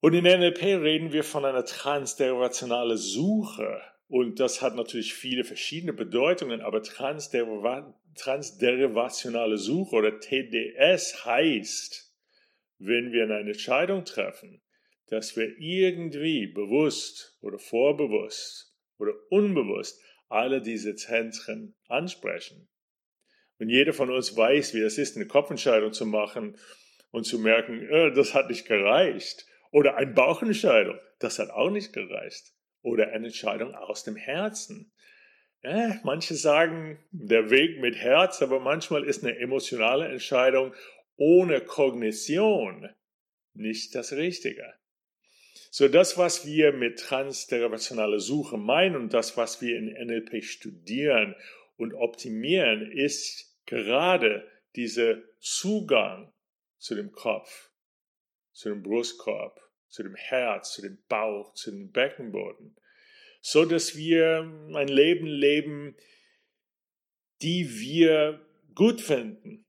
Und 0.00 0.14
in 0.14 0.24
NLP 0.24 0.62
reden 0.62 1.12
wir 1.12 1.24
von 1.24 1.44
einer 1.44 1.64
transderivationalen 1.64 2.96
Suche. 2.96 3.80
Und 4.08 4.40
das 4.40 4.60
hat 4.60 4.74
natürlich 4.74 5.14
viele 5.14 5.44
verschiedene 5.44 5.92
Bedeutungen, 5.92 6.60
aber 6.60 6.82
transderivationale 6.82 9.58
Suche 9.58 9.96
oder 9.96 10.18
TDS 10.20 11.24
heißt, 11.24 12.12
wenn 12.78 13.12
wir 13.12 13.24
eine 13.24 13.40
Entscheidung 13.40 14.04
treffen, 14.04 14.61
dass 15.12 15.36
wir 15.36 15.58
irgendwie 15.58 16.46
bewusst 16.46 17.36
oder 17.42 17.58
vorbewusst 17.58 18.74
oder 18.98 19.12
unbewusst 19.28 20.02
alle 20.30 20.62
diese 20.62 20.94
Zentren 20.94 21.74
ansprechen. 21.86 22.66
Und 23.58 23.68
jeder 23.68 23.92
von 23.92 24.10
uns 24.10 24.34
weiß, 24.34 24.72
wie 24.72 24.80
es 24.80 24.96
ist, 24.96 25.16
eine 25.16 25.26
Kopfentscheidung 25.26 25.92
zu 25.92 26.06
machen 26.06 26.56
und 27.10 27.24
zu 27.24 27.38
merken, 27.38 27.86
äh, 27.90 28.10
das 28.14 28.32
hat 28.32 28.48
nicht 28.48 28.64
gereicht. 28.64 29.44
Oder 29.70 29.96
eine 29.96 30.10
Bauchentscheidung, 30.10 30.98
das 31.18 31.38
hat 31.38 31.50
auch 31.50 31.70
nicht 31.70 31.92
gereicht. 31.92 32.54
Oder 32.80 33.08
eine 33.08 33.26
Entscheidung 33.26 33.74
aus 33.74 34.04
dem 34.04 34.16
Herzen. 34.16 34.94
Ja, 35.62 36.00
manche 36.04 36.36
sagen, 36.36 37.04
der 37.10 37.50
Weg 37.50 37.82
mit 37.82 37.96
Herz, 37.96 38.40
aber 38.40 38.60
manchmal 38.60 39.04
ist 39.04 39.22
eine 39.22 39.36
emotionale 39.38 40.08
Entscheidung 40.08 40.72
ohne 41.16 41.60
Kognition 41.60 42.88
nicht 43.52 43.94
das 43.94 44.12
Richtige. 44.12 44.72
So 45.74 45.88
das, 45.88 46.18
was 46.18 46.44
wir 46.44 46.74
mit 46.74 46.98
transderivationaler 46.98 48.20
Suche 48.20 48.58
meinen 48.58 48.94
und 48.94 49.14
das, 49.14 49.38
was 49.38 49.62
wir 49.62 49.78
in 49.78 49.86
NLP 49.86 50.44
studieren 50.44 51.34
und 51.78 51.94
optimieren, 51.94 52.92
ist 52.92 53.58
gerade 53.64 54.46
dieser 54.76 55.22
Zugang 55.40 56.30
zu 56.76 56.94
dem 56.94 57.10
Kopf, 57.12 57.70
zu 58.52 58.68
dem 58.68 58.82
Brustkorb, 58.82 59.58
zu 59.88 60.02
dem 60.02 60.14
Herz, 60.14 60.74
zu 60.74 60.82
dem 60.82 61.02
Bauch, 61.08 61.54
zu 61.54 61.70
dem 61.70 61.90
Beckenboden, 61.90 62.76
so 63.40 63.64
dass 63.64 63.96
wir 63.96 64.40
ein 64.74 64.88
Leben 64.88 65.26
leben, 65.26 65.96
die 67.40 67.80
wir 67.80 68.46
gut 68.74 69.00
finden. 69.00 69.64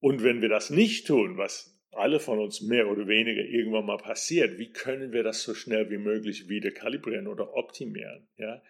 Und 0.00 0.22
wenn 0.22 0.40
wir 0.40 0.48
das 0.48 0.70
nicht 0.70 1.06
tun, 1.06 1.36
was 1.36 1.73
alle 1.96 2.20
von 2.20 2.38
uns 2.38 2.60
mehr 2.60 2.88
oder 2.88 3.06
weniger 3.06 3.42
irgendwann 3.42 3.86
mal 3.86 3.98
passiert. 3.98 4.58
Wie 4.58 4.72
können 4.72 5.12
wir 5.12 5.22
das 5.22 5.42
so 5.42 5.54
schnell 5.54 5.90
wie 5.90 5.98
möglich 5.98 6.48
wieder 6.48 6.70
kalibrieren 6.70 7.26
oder 7.26 7.54
optimieren? 7.54 8.28
Ja? 8.36 8.62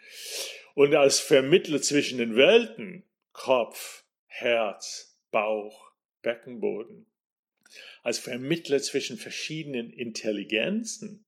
Und 0.75 0.95
als 0.95 1.21
Vermittler 1.21 1.81
zwischen 1.81 2.19
den 2.19 2.37
Welten, 2.37 3.04
Kopf, 3.33 4.04
Herz, 4.26 5.19
Bauch, 5.31 5.93
Beckenboden, 6.23 7.07
als 8.02 8.19
Vermittler 8.19 8.81
zwischen 8.81 9.16
verschiedenen 9.16 9.90
Intelligenzen, 9.90 11.25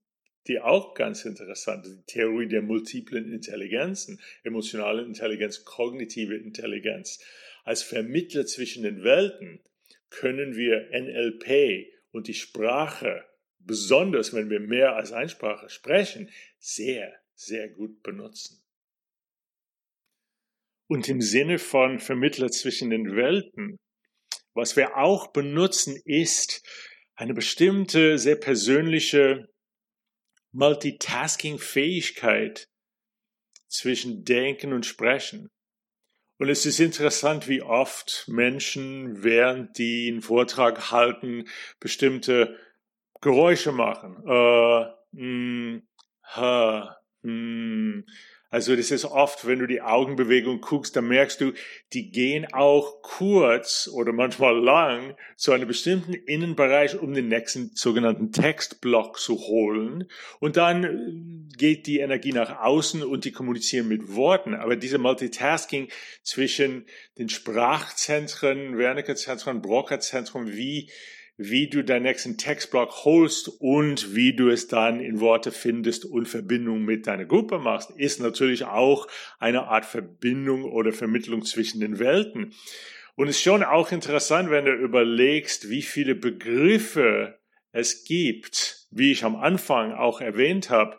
die 0.46 0.60
auch 0.60 0.94
ganz 0.94 1.24
interessant 1.24 1.86
ist, 1.86 1.96
die 1.96 2.12
Theorie 2.12 2.46
der 2.46 2.62
multiplen 2.62 3.32
Intelligenzen, 3.32 4.20
emotionale 4.44 5.02
Intelligenz, 5.02 5.64
kognitive 5.64 6.36
Intelligenz, 6.36 7.20
als 7.64 7.82
Vermittler 7.82 8.46
zwischen 8.46 8.84
den 8.84 9.02
Welten, 9.02 9.60
können 10.10 10.56
wir 10.56 10.88
NLP 10.92 11.92
und 12.12 12.28
die 12.28 12.34
Sprache, 12.34 13.24
besonders 13.58 14.32
wenn 14.32 14.50
wir 14.50 14.60
mehr 14.60 14.94
als 14.96 15.12
eine 15.12 15.28
Sprache 15.28 15.68
sprechen, 15.68 16.30
sehr, 16.58 17.12
sehr 17.34 17.68
gut 17.68 18.02
benutzen. 18.02 18.62
Und 20.88 21.08
im 21.08 21.20
Sinne 21.20 21.58
von 21.58 21.98
Vermittler 21.98 22.48
zwischen 22.50 22.90
den 22.90 23.16
Welten, 23.16 23.76
was 24.54 24.76
wir 24.76 24.96
auch 24.96 25.32
benutzen, 25.32 26.00
ist 26.04 26.64
eine 27.14 27.34
bestimmte, 27.34 28.18
sehr 28.18 28.36
persönliche 28.36 29.48
Multitasking-Fähigkeit 30.52 32.68
zwischen 33.68 34.24
Denken 34.24 34.72
und 34.72 34.86
Sprechen. 34.86 35.50
Und 36.38 36.50
es 36.50 36.66
ist 36.66 36.80
interessant, 36.80 37.48
wie 37.48 37.62
oft 37.62 38.24
Menschen, 38.28 39.22
während 39.22 39.78
die 39.78 40.08
einen 40.08 40.20
Vortrag 40.20 40.90
halten, 40.90 41.46
bestimmte 41.80 42.58
Geräusche 43.22 43.72
machen. 43.72 44.22
Äh, 44.26 44.86
mh, 45.12 45.80
ha, 46.24 46.96
mh, 47.22 48.02
also 48.48 48.76
das 48.76 48.90
ist 48.92 49.04
oft, 49.04 49.46
wenn 49.46 49.58
du 49.58 49.66
die 49.66 49.82
Augenbewegung 49.82 50.60
guckst, 50.60 50.94
dann 50.94 51.08
merkst 51.08 51.40
du, 51.40 51.52
die 51.92 52.10
gehen 52.10 52.46
auch 52.52 53.02
kurz 53.02 53.88
oder 53.92 54.12
manchmal 54.12 54.56
lang 54.56 55.16
zu 55.36 55.52
einem 55.52 55.66
bestimmten 55.66 56.14
Innenbereich, 56.14 56.98
um 56.98 57.12
den 57.12 57.28
nächsten 57.28 57.72
sogenannten 57.74 58.30
Textblock 58.30 59.18
zu 59.18 59.38
holen. 59.38 60.08
Und 60.38 60.56
dann 60.56 60.84
äh, 60.84 61.56
geht 61.56 61.86
die 61.86 61.98
Energie 61.98 62.32
nach 62.32 62.60
außen 62.60 63.02
und 63.02 63.24
die 63.24 63.32
kommunizieren 63.32 63.88
mit 63.88 64.14
Worten. 64.14 64.54
Aber 64.54 64.76
diese 64.76 64.98
Multitasking 64.98 65.88
zwischen 66.22 66.86
den 67.18 67.28
Sprachzentren, 67.28 68.78
Wernicke-Zentren, 68.78 69.60
Brocker-Zentren, 69.60 70.52
wie 70.52 70.88
wie 71.38 71.68
du 71.68 71.84
deinen 71.84 72.04
nächsten 72.04 72.38
Textblock 72.38 73.04
holst 73.04 73.48
und 73.60 74.14
wie 74.14 74.34
du 74.34 74.48
es 74.48 74.68
dann 74.68 75.00
in 75.00 75.20
Worte 75.20 75.52
findest 75.52 76.04
und 76.04 76.26
Verbindung 76.26 76.84
mit 76.84 77.06
deiner 77.06 77.26
Gruppe 77.26 77.58
machst, 77.58 77.90
ist 77.90 78.20
natürlich 78.20 78.64
auch 78.64 79.06
eine 79.38 79.64
Art 79.64 79.84
Verbindung 79.84 80.64
oder 80.64 80.92
Vermittlung 80.92 81.44
zwischen 81.44 81.80
den 81.80 81.98
Welten. 81.98 82.54
Und 83.16 83.28
es 83.28 83.36
ist 83.36 83.42
schon 83.42 83.62
auch 83.62 83.92
interessant, 83.92 84.50
wenn 84.50 84.64
du 84.64 84.72
überlegst, 84.72 85.68
wie 85.68 85.82
viele 85.82 86.14
Begriffe 86.14 87.38
es 87.72 88.04
gibt, 88.04 88.86
wie 88.90 89.12
ich 89.12 89.24
am 89.24 89.36
Anfang 89.36 89.92
auch 89.92 90.20
erwähnt 90.20 90.70
habe, 90.70 90.98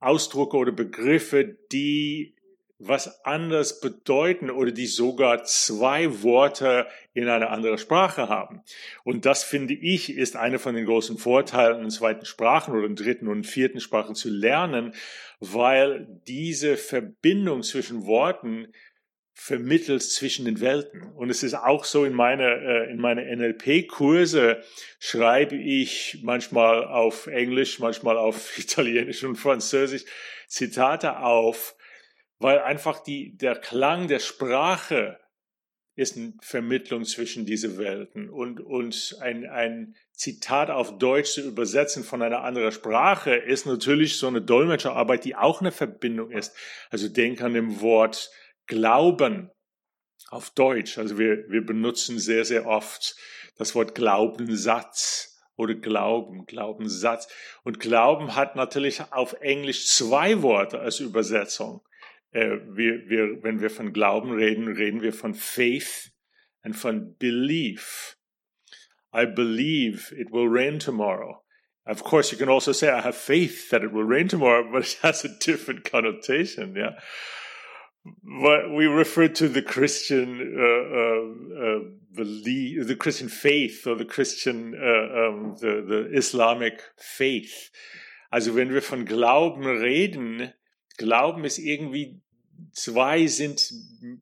Ausdrucke 0.00 0.56
oder 0.56 0.72
Begriffe, 0.72 1.56
die 1.70 2.34
was 2.84 3.24
anders 3.24 3.80
bedeuten 3.80 4.50
oder 4.50 4.72
die 4.72 4.86
sogar 4.86 5.44
zwei 5.44 6.22
Worte 6.22 6.86
in 7.14 7.28
einer 7.28 7.50
anderen 7.50 7.78
Sprache 7.78 8.28
haben. 8.28 8.62
Und 9.04 9.24
das 9.24 9.44
finde 9.44 9.74
ich 9.74 10.16
ist 10.16 10.36
einer 10.36 10.58
von 10.58 10.74
den 10.74 10.86
großen 10.86 11.18
Vorteilen 11.18 11.82
in 11.82 11.90
zweiten 11.90 12.26
Sprachen 12.26 12.74
oder 12.74 12.86
in 12.86 12.96
dritten 12.96 13.28
und 13.28 13.46
vierten 13.46 13.80
Sprachen 13.80 14.14
zu 14.14 14.30
lernen, 14.30 14.94
weil 15.38 16.06
diese 16.26 16.76
Verbindung 16.76 17.62
zwischen 17.62 18.06
Worten 18.06 18.68
vermittelt 19.34 20.02
zwischen 20.02 20.44
den 20.44 20.60
Welten. 20.60 21.02
Und 21.02 21.30
es 21.30 21.42
ist 21.42 21.54
auch 21.54 21.84
so 21.84 22.04
in 22.04 22.12
meine, 22.12 22.44
äh, 22.44 22.90
in 22.90 22.98
meine 22.98 23.24
NLP-Kurse 23.34 24.62
schreibe 25.00 25.56
ich 25.56 26.18
manchmal 26.22 26.84
auf 26.84 27.26
Englisch, 27.26 27.78
manchmal 27.78 28.18
auf 28.18 28.58
Italienisch 28.58 29.24
und 29.24 29.36
Französisch 29.36 30.04
Zitate 30.48 31.20
auf, 31.20 31.74
weil 32.42 32.58
einfach 32.58 33.00
die, 33.00 33.36
der 33.36 33.56
Klang 33.56 34.08
der 34.08 34.18
Sprache 34.18 35.18
ist 35.94 36.16
eine 36.16 36.32
Vermittlung 36.40 37.04
zwischen 37.04 37.44
diese 37.44 37.76
Welten 37.76 38.30
und, 38.30 38.60
und 38.60 39.16
ein, 39.20 39.44
ein 39.46 39.94
Zitat 40.12 40.70
auf 40.70 40.98
Deutsch 40.98 41.32
zu 41.32 41.42
übersetzen 41.42 42.02
von 42.02 42.22
einer 42.22 42.42
anderen 42.42 42.72
Sprache 42.72 43.34
ist 43.34 43.66
natürlich 43.66 44.16
so 44.16 44.26
eine 44.26 44.40
Dolmetscherarbeit, 44.40 45.24
die 45.24 45.36
auch 45.36 45.60
eine 45.60 45.72
Verbindung 45.72 46.30
ist. 46.30 46.56
Also 46.90 47.08
denk 47.08 47.42
an 47.42 47.54
dem 47.54 47.80
Wort 47.80 48.30
Glauben 48.66 49.50
auf 50.30 50.50
Deutsch. 50.50 50.96
Also 50.96 51.18
wir, 51.18 51.50
wir 51.50 51.64
benutzen 51.64 52.18
sehr, 52.18 52.44
sehr 52.44 52.66
oft 52.66 53.16
das 53.58 53.74
Wort 53.74 53.94
Glaubenssatz 53.94 55.40
oder 55.56 55.74
Glauben, 55.74 56.46
Glaubenssatz. 56.46 57.28
Und 57.64 57.80
Glauben 57.80 58.34
hat 58.34 58.56
natürlich 58.56 59.02
auf 59.12 59.34
Englisch 59.40 59.86
zwei 59.88 60.40
Worte 60.40 60.80
als 60.80 61.00
Übersetzung. 61.00 61.82
Äh, 62.32 62.58
wir, 62.66 63.08
wir, 63.08 63.42
wenn 63.42 63.60
wir 63.60 63.70
von 63.70 63.92
Glauben 63.92 64.32
reden, 64.32 64.68
reden 64.68 65.02
wir 65.02 65.12
von 65.12 65.34
Faith 65.34 66.10
und 66.64 66.74
von 66.74 67.16
Belief. 67.18 68.16
I 69.14 69.26
believe 69.26 70.12
it 70.12 70.32
will 70.32 70.48
rain 70.48 70.78
tomorrow. 70.78 71.42
Of 71.84 72.04
course, 72.04 72.32
you 72.32 72.38
can 72.38 72.48
also 72.48 72.72
say, 72.72 72.88
I 72.88 73.00
have 73.00 73.16
faith 73.16 73.70
that 73.70 73.82
it 73.82 73.92
will 73.92 74.04
rain 74.04 74.28
tomorrow, 74.28 74.70
but 74.70 74.82
it 74.82 74.98
has 75.02 75.24
a 75.24 75.38
different 75.38 75.84
connotation. 75.84 76.74
Yeah. 76.76 76.92
What 78.22 78.72
we 78.72 78.86
refer 78.86 79.28
to 79.28 79.48
the 79.48 79.62
Christian 79.62 80.40
uh, 80.56 80.96
uh, 80.98 81.64
uh, 81.64 81.80
belief, 82.14 82.86
the 82.86 82.96
Christian 82.96 83.28
faith, 83.28 83.86
or 83.86 83.96
the 83.96 84.04
Christian, 84.04 84.74
uh, 84.74 85.28
um, 85.28 85.56
the, 85.60 85.84
the 85.86 86.16
Islamic 86.16 86.80
faith. 86.96 87.70
Also 88.32 88.52
wenn 88.54 88.72
wir 88.72 88.80
von 88.80 89.04
Glauben 89.04 89.64
reden, 89.64 90.52
Glauben 90.96 91.44
ist 91.44 91.58
irgendwie, 91.58 92.20
zwei 92.72 93.26
sind 93.26 93.72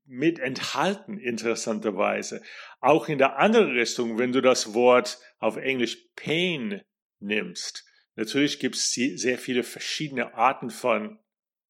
mit 0.07 0.39
enthalten, 0.39 1.19
interessanterweise. 1.19 2.43
Auch 2.81 3.09
in 3.09 3.19
der 3.19 3.39
anderen 3.39 3.73
Richtung, 3.73 4.19
wenn 4.19 4.33
du 4.33 4.41
das 4.41 4.75
Wort 4.75 5.19
auf 5.39 5.57
Englisch 5.57 5.99
Pain 6.17 6.83
nimmst. 7.19 7.85
Natürlich 8.17 8.59
gibt 8.59 8.77
es 8.77 8.93
sehr 8.93 9.39
viele 9.39 9.63
verschiedene 9.63 10.35
Arten 10.35 10.71
von 10.71 11.19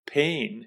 Pain. 0.06 0.66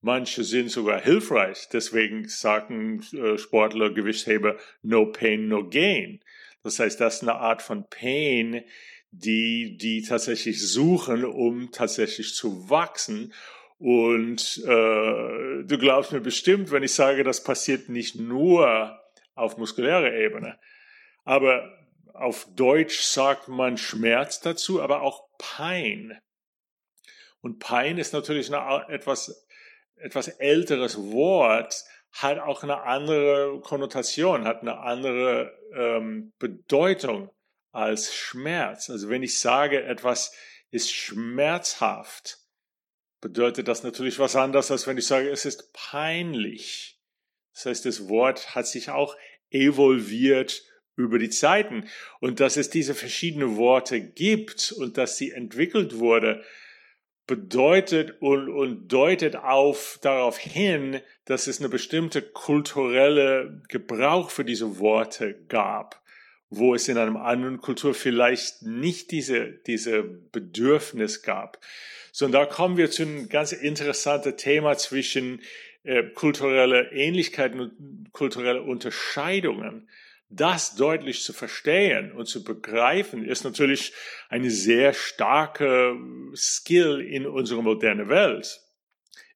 Manche 0.00 0.44
sind 0.44 0.70
sogar 0.70 1.00
hilfreich. 1.00 1.68
Deswegen 1.72 2.28
sagen 2.28 3.02
äh, 3.12 3.36
Sportler, 3.38 3.90
Gewichtsheber, 3.90 4.56
no 4.82 5.06
pain, 5.06 5.48
no 5.48 5.68
gain. 5.68 6.20
Das 6.62 6.78
heißt, 6.78 7.00
das 7.00 7.16
ist 7.16 7.22
eine 7.22 7.34
Art 7.34 7.62
von 7.62 7.88
Pain, 7.88 8.64
die, 9.10 9.76
die 9.76 10.02
tatsächlich 10.02 10.66
suchen, 10.66 11.24
um 11.24 11.70
tatsächlich 11.72 12.34
zu 12.34 12.68
wachsen. 12.68 13.32
Und 13.78 14.58
äh, 14.64 15.64
du 15.64 15.78
glaubst 15.78 16.12
mir 16.12 16.20
bestimmt, 16.20 16.70
wenn 16.70 16.82
ich 16.82 16.94
sage, 16.94 17.24
das 17.24 17.44
passiert 17.44 17.88
nicht 17.88 18.16
nur 18.16 19.00
auf 19.34 19.56
muskulärer 19.56 20.12
Ebene, 20.12 20.58
aber 21.24 21.72
auf 22.12 22.48
Deutsch 22.56 23.00
sagt 23.00 23.46
man 23.46 23.78
Schmerz 23.78 24.40
dazu, 24.40 24.82
aber 24.82 25.02
auch 25.02 25.28
Pein. 25.38 26.18
Und 27.40 27.60
Pein 27.60 27.98
ist 27.98 28.12
natürlich 28.12 28.52
eine 28.52 28.88
etwas, 28.88 29.46
etwas 29.94 30.26
älteres 30.26 30.98
Wort, 30.98 31.84
hat 32.10 32.40
auch 32.40 32.64
eine 32.64 32.82
andere 32.82 33.60
Konnotation, 33.60 34.44
hat 34.44 34.62
eine 34.62 34.78
andere 34.78 35.56
ähm, 35.72 36.32
Bedeutung 36.40 37.30
als 37.78 38.12
Schmerz. 38.14 38.90
Also 38.90 39.08
wenn 39.08 39.22
ich 39.22 39.38
sage, 39.38 39.84
etwas 39.84 40.34
ist 40.70 40.92
schmerzhaft, 40.92 42.38
bedeutet 43.20 43.68
das 43.68 43.84
natürlich 43.84 44.18
was 44.18 44.36
anderes, 44.36 44.70
als 44.70 44.86
wenn 44.86 44.98
ich 44.98 45.06
sage, 45.06 45.30
es 45.30 45.44
ist 45.44 45.72
peinlich. 45.72 47.00
Das 47.54 47.66
heißt, 47.66 47.86
das 47.86 48.08
Wort 48.08 48.54
hat 48.54 48.66
sich 48.66 48.90
auch 48.90 49.16
evolviert 49.50 50.64
über 50.96 51.20
die 51.20 51.30
Zeiten. 51.30 51.88
Und 52.20 52.40
dass 52.40 52.56
es 52.56 52.68
diese 52.68 52.94
verschiedenen 52.94 53.56
Worte 53.56 54.00
gibt 54.00 54.72
und 54.72 54.98
dass 54.98 55.16
sie 55.16 55.30
entwickelt 55.30 55.98
wurde, 55.98 56.42
bedeutet 57.28 58.20
und, 58.20 58.48
und 58.48 58.88
deutet 58.88 59.36
auf 59.36 59.98
darauf 60.02 60.36
hin, 60.36 61.00
dass 61.26 61.46
es 61.46 61.60
eine 61.60 61.68
bestimmte 61.68 62.22
kulturelle 62.22 63.62
Gebrauch 63.68 64.30
für 64.30 64.44
diese 64.44 64.78
Worte 64.80 65.34
gab 65.46 66.02
wo 66.50 66.74
es 66.74 66.88
in 66.88 66.98
einem 66.98 67.16
anderen 67.16 67.60
Kultur 67.60 67.94
vielleicht 67.94 68.62
nicht 68.62 69.10
diese, 69.10 69.48
diese 69.66 70.02
Bedürfnis 70.02 71.22
gab. 71.22 71.58
So, 72.12 72.26
und 72.26 72.32
da 72.32 72.46
kommen 72.46 72.76
wir 72.76 72.90
zu 72.90 73.02
einem 73.02 73.28
ganz 73.28 73.52
interessanten 73.52 74.36
Thema 74.36 74.76
zwischen 74.76 75.40
äh, 75.84 76.04
kulturelle 76.04 76.90
Ähnlichkeiten 76.92 77.60
und 77.60 78.12
kulturelle 78.12 78.62
Unterscheidungen. 78.62 79.88
Das 80.30 80.74
deutlich 80.74 81.22
zu 81.22 81.32
verstehen 81.32 82.12
und 82.12 82.26
zu 82.26 82.44
begreifen, 82.44 83.24
ist 83.24 83.44
natürlich 83.44 83.94
eine 84.28 84.50
sehr 84.50 84.92
starke 84.92 85.96
Skill 86.34 87.00
in 87.00 87.26
unserer 87.26 87.62
modernen 87.62 88.08
Welt. 88.08 88.60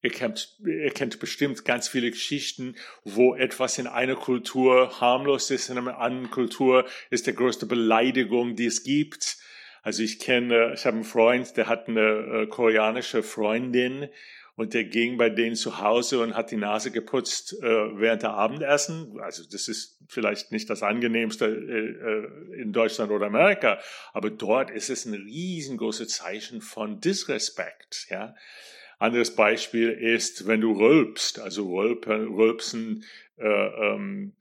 Ihr 0.02 0.10
kennt, 0.10 0.56
ihr 0.64 0.90
kennt 0.90 1.20
bestimmt 1.20 1.64
ganz 1.64 1.86
viele 1.86 2.10
Geschichten, 2.10 2.74
wo 3.04 3.36
etwas 3.36 3.78
in 3.78 3.86
einer 3.86 4.16
Kultur 4.16 5.00
harmlos 5.00 5.50
ist, 5.50 5.70
in 5.70 5.78
einer 5.78 5.98
anderen 5.98 6.30
Kultur 6.30 6.86
ist 7.10 7.28
der 7.28 7.34
größte 7.34 7.66
Beleidigung, 7.66 8.56
die 8.56 8.66
es 8.66 8.82
gibt. 8.82 9.38
Also 9.82 10.02
ich 10.02 10.18
kenne, 10.18 10.72
ich 10.74 10.86
habe 10.86 10.96
einen 10.96 11.04
Freund, 11.04 11.56
der 11.56 11.68
hat 11.68 11.88
eine 11.88 12.00
äh, 12.00 12.46
koreanische 12.48 13.22
Freundin 13.22 14.08
und 14.56 14.74
der 14.74 14.84
ging 14.84 15.18
bei 15.18 15.30
denen 15.30 15.54
zu 15.54 15.80
Hause 15.80 16.20
und 16.20 16.34
hat 16.34 16.50
die 16.50 16.56
Nase 16.56 16.90
geputzt 16.90 17.54
äh, 17.62 17.98
während 17.98 18.22
der 18.22 18.30
Abendessen. 18.30 19.20
Also 19.20 19.44
das 19.50 19.68
ist 19.68 19.98
vielleicht 20.08 20.50
nicht 20.50 20.68
das 20.68 20.82
angenehmste 20.82 21.46
äh, 21.46 22.58
äh 22.58 22.62
in 22.62 22.72
Deutschland 22.72 23.12
oder 23.12 23.26
Amerika, 23.26 23.78
aber 24.12 24.30
dort 24.30 24.70
ist 24.70 24.90
es 24.90 25.04
ein 25.04 25.14
riesengroßes 25.14 26.08
Zeichen 26.08 26.60
von 26.60 27.00
Disrespect. 27.00 28.08
Ja, 28.10 28.34
anderes 29.02 29.34
Beispiel 29.34 29.90
ist, 29.90 30.46
wenn 30.46 30.60
du 30.60 30.72
rülpst, 30.72 31.40
also 31.40 31.74
Rülpen, 31.74 32.28
Rülpsen 32.34 33.04
äh, 33.36 33.46
ähm, 33.46 34.34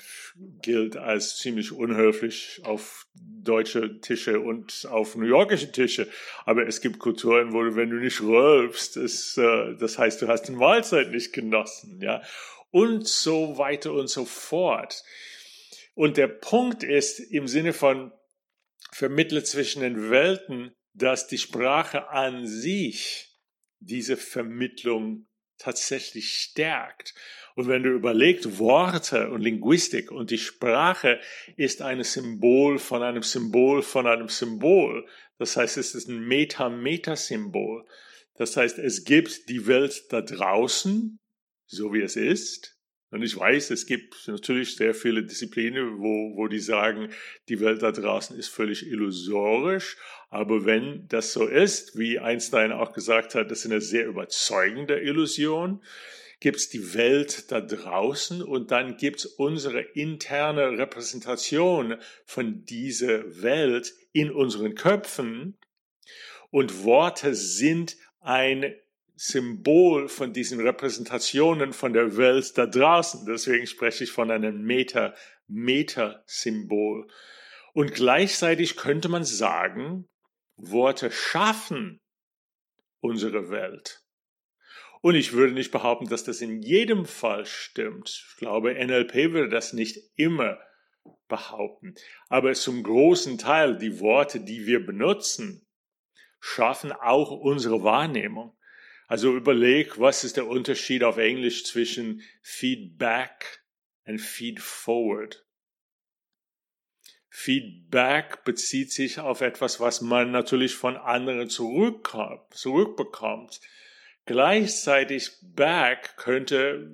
gilt 0.61 0.95
als 0.97 1.37
ziemlich 1.37 1.71
unhöflich 1.71 2.61
auf 2.63 3.07
deutsche 3.15 3.99
Tische 3.99 4.39
und 4.39 4.87
auf 4.89 5.15
New 5.15 5.25
Yorkische 5.25 5.71
Tische. 5.71 6.07
Aber 6.45 6.67
es 6.67 6.81
gibt 6.81 6.99
Kulturen, 6.99 7.53
wo 7.53 7.63
du, 7.63 7.75
wenn 7.75 7.89
du 7.89 7.97
nicht 7.97 8.21
rülpst, 8.21 8.97
ist, 8.97 9.37
äh, 9.37 9.75
das 9.77 9.97
heißt, 9.97 10.21
du 10.21 10.27
hast 10.27 10.43
die 10.43 10.51
Mahlzeit 10.51 11.09
nicht 11.11 11.33
genossen, 11.33 11.99
ja. 12.01 12.21
Und 12.69 13.07
so 13.07 13.57
weiter 13.57 13.91
und 13.91 14.09
so 14.09 14.25
fort. 14.25 15.03
Und 15.95 16.17
der 16.17 16.27
Punkt 16.27 16.83
ist 16.83 17.19
im 17.19 17.47
Sinne 17.47 17.73
von 17.73 18.11
vermittle 18.91 19.43
zwischen 19.43 19.81
den 19.81 20.09
Welten, 20.09 20.73
dass 20.93 21.27
die 21.27 21.37
Sprache 21.37 22.09
an 22.09 22.45
sich 22.45 23.30
diese 23.81 24.15
Vermittlung 24.15 25.27
tatsächlich 25.57 26.31
stärkt. 26.31 27.13
Und 27.55 27.67
wenn 27.67 27.83
du 27.83 27.89
überlegst, 27.89 28.57
Worte 28.57 29.29
und 29.29 29.41
Linguistik 29.41 30.11
und 30.11 30.31
die 30.31 30.37
Sprache 30.37 31.19
ist 31.57 31.81
ein 31.81 32.03
Symbol 32.03 32.79
von 32.79 33.03
einem 33.03 33.23
Symbol 33.23 33.81
von 33.81 34.07
einem 34.07 34.29
Symbol. 34.29 35.05
Das 35.37 35.57
heißt, 35.57 35.77
es 35.77 35.93
ist 35.93 36.07
ein 36.07 36.25
Meta-Meta-Symbol. 36.27 37.85
Das 38.35 38.55
heißt, 38.55 38.79
es 38.79 39.03
gibt 39.03 39.49
die 39.49 39.67
Welt 39.67 40.05
da 40.09 40.21
draußen, 40.21 41.19
so 41.67 41.93
wie 41.93 42.01
es 42.01 42.15
ist. 42.15 42.80
Und 43.11 43.23
ich 43.23 43.37
weiß, 43.37 43.71
es 43.71 43.85
gibt 43.85 44.25
natürlich 44.27 44.77
sehr 44.77 44.93
viele 44.93 45.23
Disziplinen, 45.23 45.99
wo, 45.99 46.37
wo 46.37 46.47
die 46.47 46.59
sagen, 46.59 47.09
die 47.49 47.59
Welt 47.59 47.83
da 47.83 47.91
draußen 47.91 48.37
ist 48.37 48.47
völlig 48.47 48.87
illusorisch. 48.87 49.97
Aber 50.29 50.65
wenn 50.65 51.09
das 51.09 51.33
so 51.33 51.45
ist, 51.45 51.97
wie 51.99 52.19
Einstein 52.19 52.71
auch 52.71 52.93
gesagt 52.93 53.35
hat, 53.35 53.51
das 53.51 53.59
ist 53.59 53.65
eine 53.65 53.81
sehr 53.81 54.07
überzeugende 54.07 55.01
Illusion, 55.01 55.83
gibt 56.39 56.57
es 56.57 56.69
die 56.69 56.93
Welt 56.93 57.51
da 57.51 57.59
draußen 57.59 58.41
und 58.41 58.71
dann 58.71 58.95
gibt 58.95 59.19
es 59.19 59.25
unsere 59.25 59.81
interne 59.81 60.77
Repräsentation 60.77 61.97
von 62.25 62.63
dieser 62.63 63.43
Welt 63.43 63.93
in 64.13 64.31
unseren 64.31 64.73
Köpfen. 64.73 65.57
Und 66.49 66.85
Worte 66.85 67.35
sind 67.35 67.97
ein 68.21 68.73
Symbol 69.23 70.09
von 70.09 70.33
diesen 70.33 70.59
Repräsentationen 70.61 71.73
von 71.73 71.93
der 71.93 72.17
Welt 72.17 72.57
da 72.57 72.65
draußen. 72.65 73.23
Deswegen 73.27 73.67
spreche 73.67 74.03
ich 74.03 74.11
von 74.11 74.31
einem 74.31 74.63
Meta, 74.63 75.13
Meta-Symbol. 75.45 77.07
Und 77.73 77.93
gleichzeitig 77.93 78.77
könnte 78.77 79.09
man 79.09 79.23
sagen, 79.23 80.09
Worte 80.55 81.11
schaffen 81.11 82.01
unsere 82.99 83.51
Welt. 83.51 84.01
Und 85.01 85.13
ich 85.13 85.33
würde 85.33 85.53
nicht 85.53 85.69
behaupten, 85.69 86.09
dass 86.09 86.23
das 86.23 86.41
in 86.41 86.63
jedem 86.63 87.05
Fall 87.05 87.45
stimmt. 87.45 88.09
Ich 88.09 88.37
glaube, 88.37 88.73
NLP 88.73 89.33
würde 89.33 89.49
das 89.49 89.73
nicht 89.73 89.99
immer 90.15 90.57
behaupten. 91.27 91.93
Aber 92.27 92.53
zum 92.53 92.81
großen 92.81 93.37
Teil 93.37 93.77
die 93.77 93.99
Worte, 93.99 94.39
die 94.39 94.65
wir 94.65 94.83
benutzen, 94.83 95.67
schaffen 96.39 96.91
auch 96.91 97.29
unsere 97.29 97.83
Wahrnehmung. 97.83 98.57
Also 99.11 99.35
überleg, 99.35 99.99
was 99.99 100.23
ist 100.23 100.37
der 100.37 100.47
Unterschied 100.47 101.03
auf 101.03 101.17
Englisch 101.17 101.65
zwischen 101.65 102.21
Feedback 102.41 103.61
und 104.05 104.19
Feedforward? 104.19 105.45
Feedback 107.27 108.45
bezieht 108.45 108.93
sich 108.93 109.19
auf 109.19 109.41
etwas, 109.41 109.81
was 109.81 109.99
man 109.99 110.31
natürlich 110.31 110.75
von 110.75 110.95
anderen 110.95 111.49
zurückbekommt. 111.49 113.59
Gleichzeitig 114.23 115.31
Back 115.41 116.15
könnte 116.15 116.89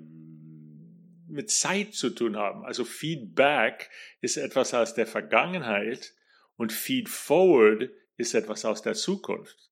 mit 1.27 1.51
Zeit 1.51 1.93
zu 1.93 2.09
tun 2.09 2.35
haben. 2.35 2.65
Also 2.65 2.83
Feedback 2.83 3.91
ist 4.21 4.37
etwas 4.37 4.73
aus 4.73 4.95
der 4.95 5.05
Vergangenheit 5.05 6.15
und 6.55 6.73
Feedforward 6.73 7.91
ist 8.15 8.33
etwas 8.33 8.65
aus 8.65 8.81
der 8.81 8.95
Zukunft. 8.95 9.66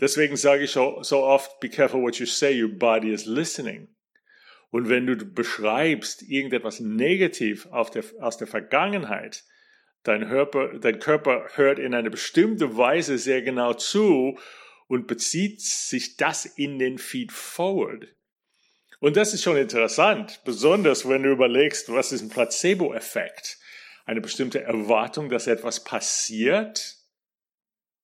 Deswegen 0.00 0.36
sage 0.36 0.64
ich 0.64 0.70
so, 0.70 1.02
so 1.02 1.24
oft, 1.24 1.58
be 1.60 1.68
careful 1.68 2.00
what 2.02 2.18
you 2.18 2.26
say, 2.26 2.60
your 2.60 2.68
body 2.68 3.12
is 3.12 3.26
listening. 3.26 3.88
Und 4.70 4.88
wenn 4.88 5.06
du 5.06 5.16
beschreibst 5.16 6.22
irgendetwas 6.22 6.80
negativ 6.80 7.68
der, 7.94 8.04
aus 8.20 8.36
der 8.36 8.46
Vergangenheit, 8.46 9.44
dein 10.02 10.28
Körper, 10.28 10.78
dein 10.78 10.98
Körper 10.98 11.48
hört 11.54 11.78
in 11.78 11.94
eine 11.94 12.10
bestimmte 12.10 12.76
Weise 12.76 13.18
sehr 13.18 13.42
genau 13.42 13.74
zu 13.74 14.38
und 14.86 15.06
bezieht 15.06 15.60
sich 15.60 16.16
das 16.16 16.44
in 16.44 16.78
den 16.78 16.98
Feed 16.98 17.32
Forward. 17.32 18.08
Und 19.00 19.16
das 19.16 19.32
ist 19.32 19.42
schon 19.42 19.56
interessant, 19.56 20.40
besonders 20.44 21.08
wenn 21.08 21.22
du 21.22 21.30
überlegst, 21.30 21.90
was 21.92 22.12
ist 22.12 22.22
ein 22.22 22.30
Placebo-Effekt? 22.30 23.58
Eine 24.06 24.20
bestimmte 24.20 24.62
Erwartung, 24.62 25.28
dass 25.28 25.46
etwas 25.46 25.84
passiert 25.84 26.97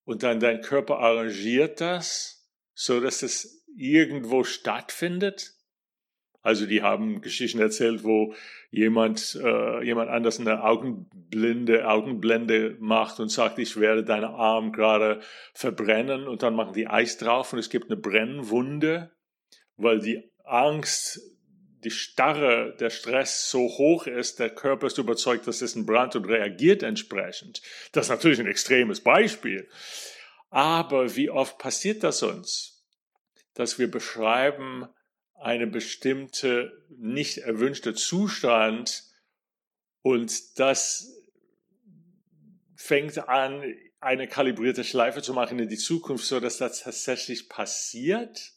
und 0.05 0.23
dann 0.23 0.39
dein 0.39 0.61
Körper 0.61 0.99
arrangiert 0.99 1.81
das, 1.81 2.47
so 2.73 2.99
dass 2.99 3.23
es 3.23 3.65
irgendwo 3.75 4.43
stattfindet. 4.43 5.53
Also 6.41 6.67
die 6.67 6.83
haben 6.83 7.21
Geschichten 7.21 7.59
erzählt, 7.59 8.03
wo 8.03 8.35
jemand 8.69 9.35
äh, 9.43 9.83
jemand 9.83 10.11
anders 10.11 10.39
eine 10.39 10.63
Augenblinde 10.63 11.87
Augenblende 11.87 12.77
macht 12.79 13.19
und 13.19 13.29
sagt, 13.29 13.57
ich 13.57 13.79
werde 13.79 14.03
deinen 14.03 14.25
Arm 14.25 14.71
gerade 14.71 15.21
verbrennen 15.53 16.27
und 16.27 16.43
dann 16.43 16.55
machen 16.55 16.73
die 16.73 16.87
Eis 16.87 17.17
drauf 17.17 17.51
und 17.51 17.59
es 17.59 17.71
gibt 17.71 17.89
eine 17.89 17.99
Brennwunde, 17.99 19.11
weil 19.75 19.99
die 19.99 20.31
Angst, 20.43 21.19
die 21.85 21.91
Starre, 21.91 22.75
der 22.79 22.89
Stress 22.89 23.49
so 23.49 23.59
hoch 23.59 24.07
ist, 24.07 24.39
der 24.39 24.49
Körper 24.49 24.87
ist 24.87 24.97
überzeugt, 24.97 25.47
dass 25.47 25.61
es 25.61 25.75
ein 25.75 25.85
Brand 25.85 26.15
und 26.15 26.25
reagiert 26.25 26.83
entsprechend. 26.83 27.61
Das 27.91 28.07
ist 28.07 28.09
natürlich 28.09 28.39
ein 28.39 28.47
extremes 28.47 29.01
Beispiel. 29.01 29.69
Aber 30.49 31.15
wie 31.15 31.29
oft 31.29 31.59
passiert 31.59 32.03
das 32.03 32.23
uns, 32.23 32.83
dass 33.53 33.77
wir 33.77 33.89
beschreiben 33.89 34.87
eine 35.35 35.67
bestimmte 35.67 36.85
nicht 36.89 37.37
erwünschte 37.37 37.93
Zustand 37.93 39.03
und 40.01 40.59
das 40.59 41.07
fängt 42.75 43.29
an, 43.29 43.63
eine 43.99 44.27
kalibrierte 44.27 44.83
Schleife 44.83 45.21
zu 45.21 45.33
machen 45.33 45.59
in 45.59 45.69
die 45.69 45.77
Zukunft, 45.77 46.25
so 46.25 46.39
dass 46.39 46.57
das 46.57 46.81
tatsächlich 46.81 47.49
passiert. 47.49 48.54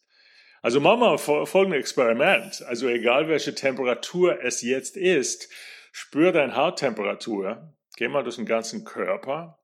Also 0.63 0.81
machen 0.81 1.01
wir 1.01 1.19
folgendes 1.47 1.81
Experiment. 1.81 2.63
Also 2.63 2.89
egal 2.89 3.29
welche 3.29 3.55
Temperatur 3.55 4.43
es 4.43 4.63
jetzt 4.63 4.97
ist, 4.97 5.49
spür 5.93 6.33
deine 6.33 6.57
Hauttemperatur, 6.57 7.75
geh 7.97 8.09
mal 8.09 8.23
durch 8.23 8.37
den 8.37 8.47
ganzen 8.47 8.85
Körper 8.85 9.59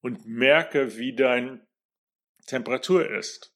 und 0.00 0.26
merke, 0.26 0.96
wie 0.96 1.14
deine 1.14 1.66
Temperatur 2.46 3.08
ist. 3.08 3.54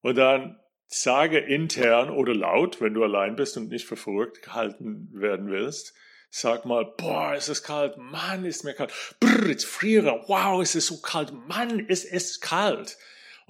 Und 0.00 0.16
dann 0.16 0.58
sage 0.86 1.38
intern 1.38 2.10
oder 2.10 2.34
laut, 2.34 2.80
wenn 2.80 2.94
du 2.94 3.04
allein 3.04 3.36
bist 3.36 3.56
und 3.56 3.68
nicht 3.68 3.86
für 3.86 3.96
verrückt 3.96 4.42
gehalten 4.42 5.10
werden 5.12 5.50
willst, 5.50 5.94
sag 6.30 6.64
mal, 6.64 6.84
boah, 6.84 7.34
es 7.34 7.48
ist 7.48 7.62
kalt, 7.64 7.96
Mann, 7.96 8.44
ist 8.44 8.64
mir 8.64 8.74
kalt, 8.74 8.92
brr, 9.20 9.50
ich 9.50 9.66
friere, 9.66 10.24
wow, 10.26 10.60
es 10.62 10.74
ist 10.74 10.86
so 10.86 11.00
kalt, 11.00 11.32
Mann, 11.32 11.86
es 11.88 12.04
ist 12.04 12.40
kalt. 12.40 12.98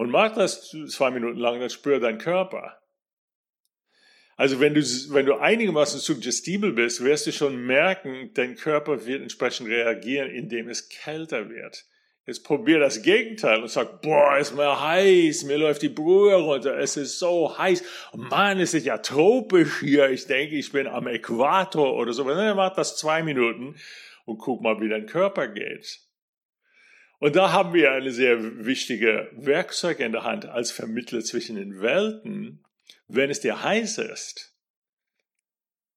Und 0.00 0.08
mach 0.08 0.32
das 0.32 0.74
zwei 0.88 1.10
Minuten 1.10 1.38
lang, 1.38 1.60
dann 1.60 1.68
spür 1.68 2.00
dein 2.00 2.16
Körper. 2.16 2.80
Also 4.34 4.58
wenn 4.58 4.72
du, 4.72 4.80
wenn 4.80 5.26
du 5.26 5.34
einigermaßen 5.34 6.00
suggestibel 6.00 6.72
bist, 6.72 7.04
wirst 7.04 7.26
du 7.26 7.32
schon 7.32 7.66
merken, 7.66 8.30
dein 8.32 8.56
Körper 8.56 9.04
wird 9.04 9.20
entsprechend 9.20 9.68
reagieren, 9.68 10.30
indem 10.30 10.70
es 10.70 10.88
kälter 10.88 11.50
wird. 11.50 11.84
Jetzt 12.24 12.44
probier 12.44 12.78
das 12.78 13.02
Gegenteil 13.02 13.60
und 13.60 13.68
sag, 13.68 14.00
boah, 14.00 14.38
ist 14.38 14.56
mir 14.56 14.80
heiß, 14.80 15.44
mir 15.44 15.58
läuft 15.58 15.82
die 15.82 15.90
Brühe 15.90 16.36
runter, 16.36 16.78
es 16.78 16.96
ist 16.96 17.18
so 17.18 17.58
heiß. 17.58 17.84
Mann, 18.14 18.58
es 18.58 18.72
ist 18.72 18.86
ja 18.86 18.96
tropisch 18.96 19.80
hier, 19.80 20.08
ich 20.08 20.26
denke, 20.26 20.56
ich 20.56 20.72
bin 20.72 20.86
am 20.86 21.08
Äquator 21.08 21.94
oder 21.94 22.14
so. 22.14 22.24
Dann 22.24 22.56
mach 22.56 22.74
das 22.74 22.96
zwei 22.96 23.22
Minuten 23.22 23.76
und 24.24 24.38
guck 24.38 24.62
mal, 24.62 24.80
wie 24.80 24.88
dein 24.88 25.04
Körper 25.04 25.46
geht. 25.46 26.09
Und 27.20 27.36
da 27.36 27.52
haben 27.52 27.74
wir 27.74 27.92
eine 27.92 28.12
sehr 28.12 28.64
wichtige 28.64 29.30
Werkzeug 29.32 30.00
in 30.00 30.12
der 30.12 30.24
Hand 30.24 30.46
als 30.46 30.72
Vermittler 30.72 31.20
zwischen 31.20 31.56
den 31.56 31.80
Welten. 31.80 32.64
Wenn 33.08 33.28
es 33.28 33.40
dir 33.40 33.62
heiß 33.62 33.98
ist, 33.98 34.56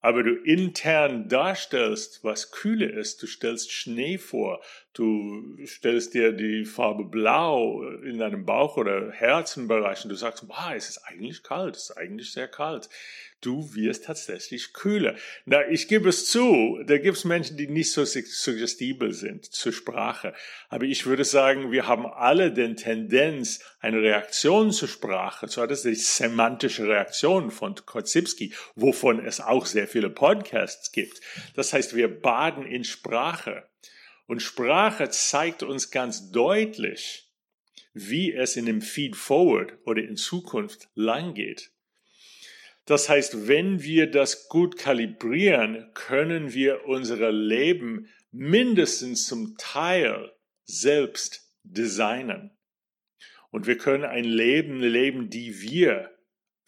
aber 0.01 0.21
du 0.23 0.35
intern 0.35 1.29
darstellst, 1.29 2.25
was 2.25 2.51
Kühle 2.51 2.87
ist. 2.91 3.23
Du 3.23 3.27
stellst 3.27 3.71
Schnee 3.71 4.17
vor, 4.17 4.61
du 4.93 5.57
stellst 5.65 6.13
dir 6.13 6.31
die 6.31 6.65
Farbe 6.65 7.05
Blau 7.05 7.83
in 8.03 8.19
deinem 8.19 8.45
Bauch 8.45 8.77
oder 8.77 9.11
Herzenbereich 9.11 10.03
und 10.03 10.09
du 10.09 10.15
sagst, 10.15 10.47
wow, 10.47 10.73
es 10.75 10.89
ist 10.89 10.99
eigentlich 10.99 11.43
kalt, 11.43 11.75
es 11.75 11.89
ist 11.89 11.97
eigentlich 11.97 12.31
sehr 12.31 12.47
kalt 12.47 12.89
du 13.45 13.75
wirst 13.75 14.05
tatsächlich 14.05 14.73
kühler. 14.73 15.15
Na, 15.45 15.67
ich 15.69 15.87
gebe 15.87 16.09
es 16.09 16.29
zu, 16.29 16.79
da 16.85 16.97
gibt 16.97 17.17
es 17.17 17.25
Menschen, 17.25 17.57
die 17.57 17.67
nicht 17.67 17.91
so 17.91 18.05
suggestibel 18.05 19.13
sind 19.13 19.45
zur 19.45 19.73
Sprache. 19.73 20.33
Aber 20.69 20.85
ich 20.85 21.05
würde 21.05 21.25
sagen, 21.25 21.71
wir 21.71 21.87
haben 21.87 22.05
alle 22.05 22.51
den 22.51 22.75
Tendenz, 22.75 23.59
eine 23.79 24.01
Reaktion 24.01 24.71
zur 24.71 24.87
Sprache, 24.87 25.47
so 25.47 25.65
das 25.65 25.79
ist 25.79 25.85
die 25.85 25.95
semantische 25.95 26.87
Reaktion 26.87 27.51
von 27.51 27.75
Kotzybski, 27.75 28.53
wovon 28.75 29.25
es 29.25 29.41
auch 29.41 29.65
sehr 29.65 29.87
viele 29.87 30.09
Podcasts 30.09 30.91
gibt. 30.91 31.19
Das 31.55 31.73
heißt, 31.73 31.95
wir 31.95 32.07
baden 32.07 32.65
in 32.65 32.83
Sprache. 32.83 33.67
Und 34.25 34.41
Sprache 34.41 35.09
zeigt 35.09 35.63
uns 35.63 35.91
ganz 35.91 36.31
deutlich, 36.31 37.29
wie 37.93 38.33
es 38.33 38.55
in 38.55 38.65
dem 38.65 38.81
Feed 38.81 39.15
Forward 39.15 39.77
oder 39.85 40.01
in 40.01 40.15
Zukunft 40.15 40.89
lang 40.95 41.33
geht. 41.33 41.71
Das 42.85 43.07
heißt, 43.07 43.47
wenn 43.47 43.81
wir 43.81 44.07
das 44.09 44.49
gut 44.49 44.77
kalibrieren, 44.77 45.91
können 45.93 46.53
wir 46.53 46.85
unser 46.85 47.31
Leben 47.31 48.09
mindestens 48.31 49.27
zum 49.27 49.57
Teil 49.57 50.33
selbst 50.65 51.49
designen. 51.63 52.51
Und 53.51 53.67
wir 53.67 53.77
können 53.77 54.03
ein 54.03 54.25
Leben 54.25 54.81
leben, 54.81 55.29
die 55.29 55.61
wir 55.61 56.12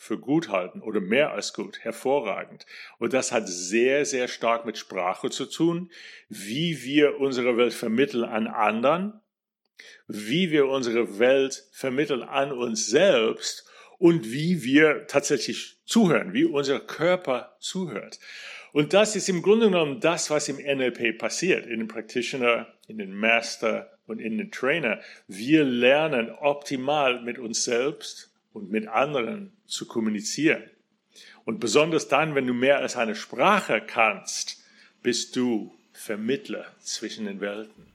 für 0.06 0.20
gut 0.20 0.50
halten 0.50 0.82
oder 0.82 1.02
mehr 1.02 1.32
als 1.32 1.54
gut, 1.54 1.80
hervorragend. 1.80 2.66
Und 3.00 3.14
das 3.14 3.32
hat 3.32 3.50
sehr, 3.50 4.06
sehr 4.06 4.28
stark 4.28 4.66
mit 4.66 4.78
Sprache 4.78 5.32
zu 5.32 5.46
tun, 5.46 5.92
wie 6.30 6.84
wir 6.84 7.20
unsere 7.20 7.58
Welt 7.58 7.74
vermitteln 7.74 8.24
an 8.24 8.48
anderen, 8.48 9.20
wie 10.08 10.52
wir 10.52 10.68
unsere 10.68 11.18
Welt 11.18 11.68
vermitteln 11.72 12.22
an 12.22 12.52
uns 12.52 12.86
selbst 12.86 13.68
und 13.98 14.32
wie 14.32 14.64
wir 14.64 15.08
tatsächlich 15.08 15.80
zuhören, 15.86 16.34
wie 16.34 16.46
unser 16.46 16.80
Körper 16.80 17.58
zuhört. 17.60 18.20
Und 18.74 18.94
das 18.94 19.16
ist 19.16 19.30
im 19.30 19.42
Grunde 19.42 19.68
genommen 19.68 20.02
das, 20.02 20.30
was 20.30 20.50
im 20.50 20.58
NLP 20.58 21.18
passiert, 21.18 21.66
in 21.66 21.80
den 21.80 21.88
Practitioner, 21.88 22.68
in 22.88 22.98
den 22.98 23.16
Master 23.16 23.98
und 24.06 24.20
in 24.20 24.38
den 24.38 24.52
Trainer. 24.52 25.00
Wir 25.28 25.64
lernen 25.64 26.30
optimal 26.30 27.22
mit 27.22 27.40
uns 27.40 27.64
selbst 27.64 28.35
und 28.56 28.72
mit 28.72 28.88
anderen 28.88 29.52
zu 29.66 29.86
kommunizieren. 29.86 30.64
Und 31.44 31.60
besonders 31.60 32.08
dann, 32.08 32.36
wenn 32.36 32.48
du 32.48 32.54
mehr 32.54 32.80
als 32.80 32.96
eine 32.96 33.16
Sprache 33.16 33.82
kannst, 33.86 34.64
bist 35.04 35.36
du 35.36 35.76
Vermittler 35.94 36.66
zwischen 36.80 37.26
den 37.26 37.42
Welten. 37.42 37.86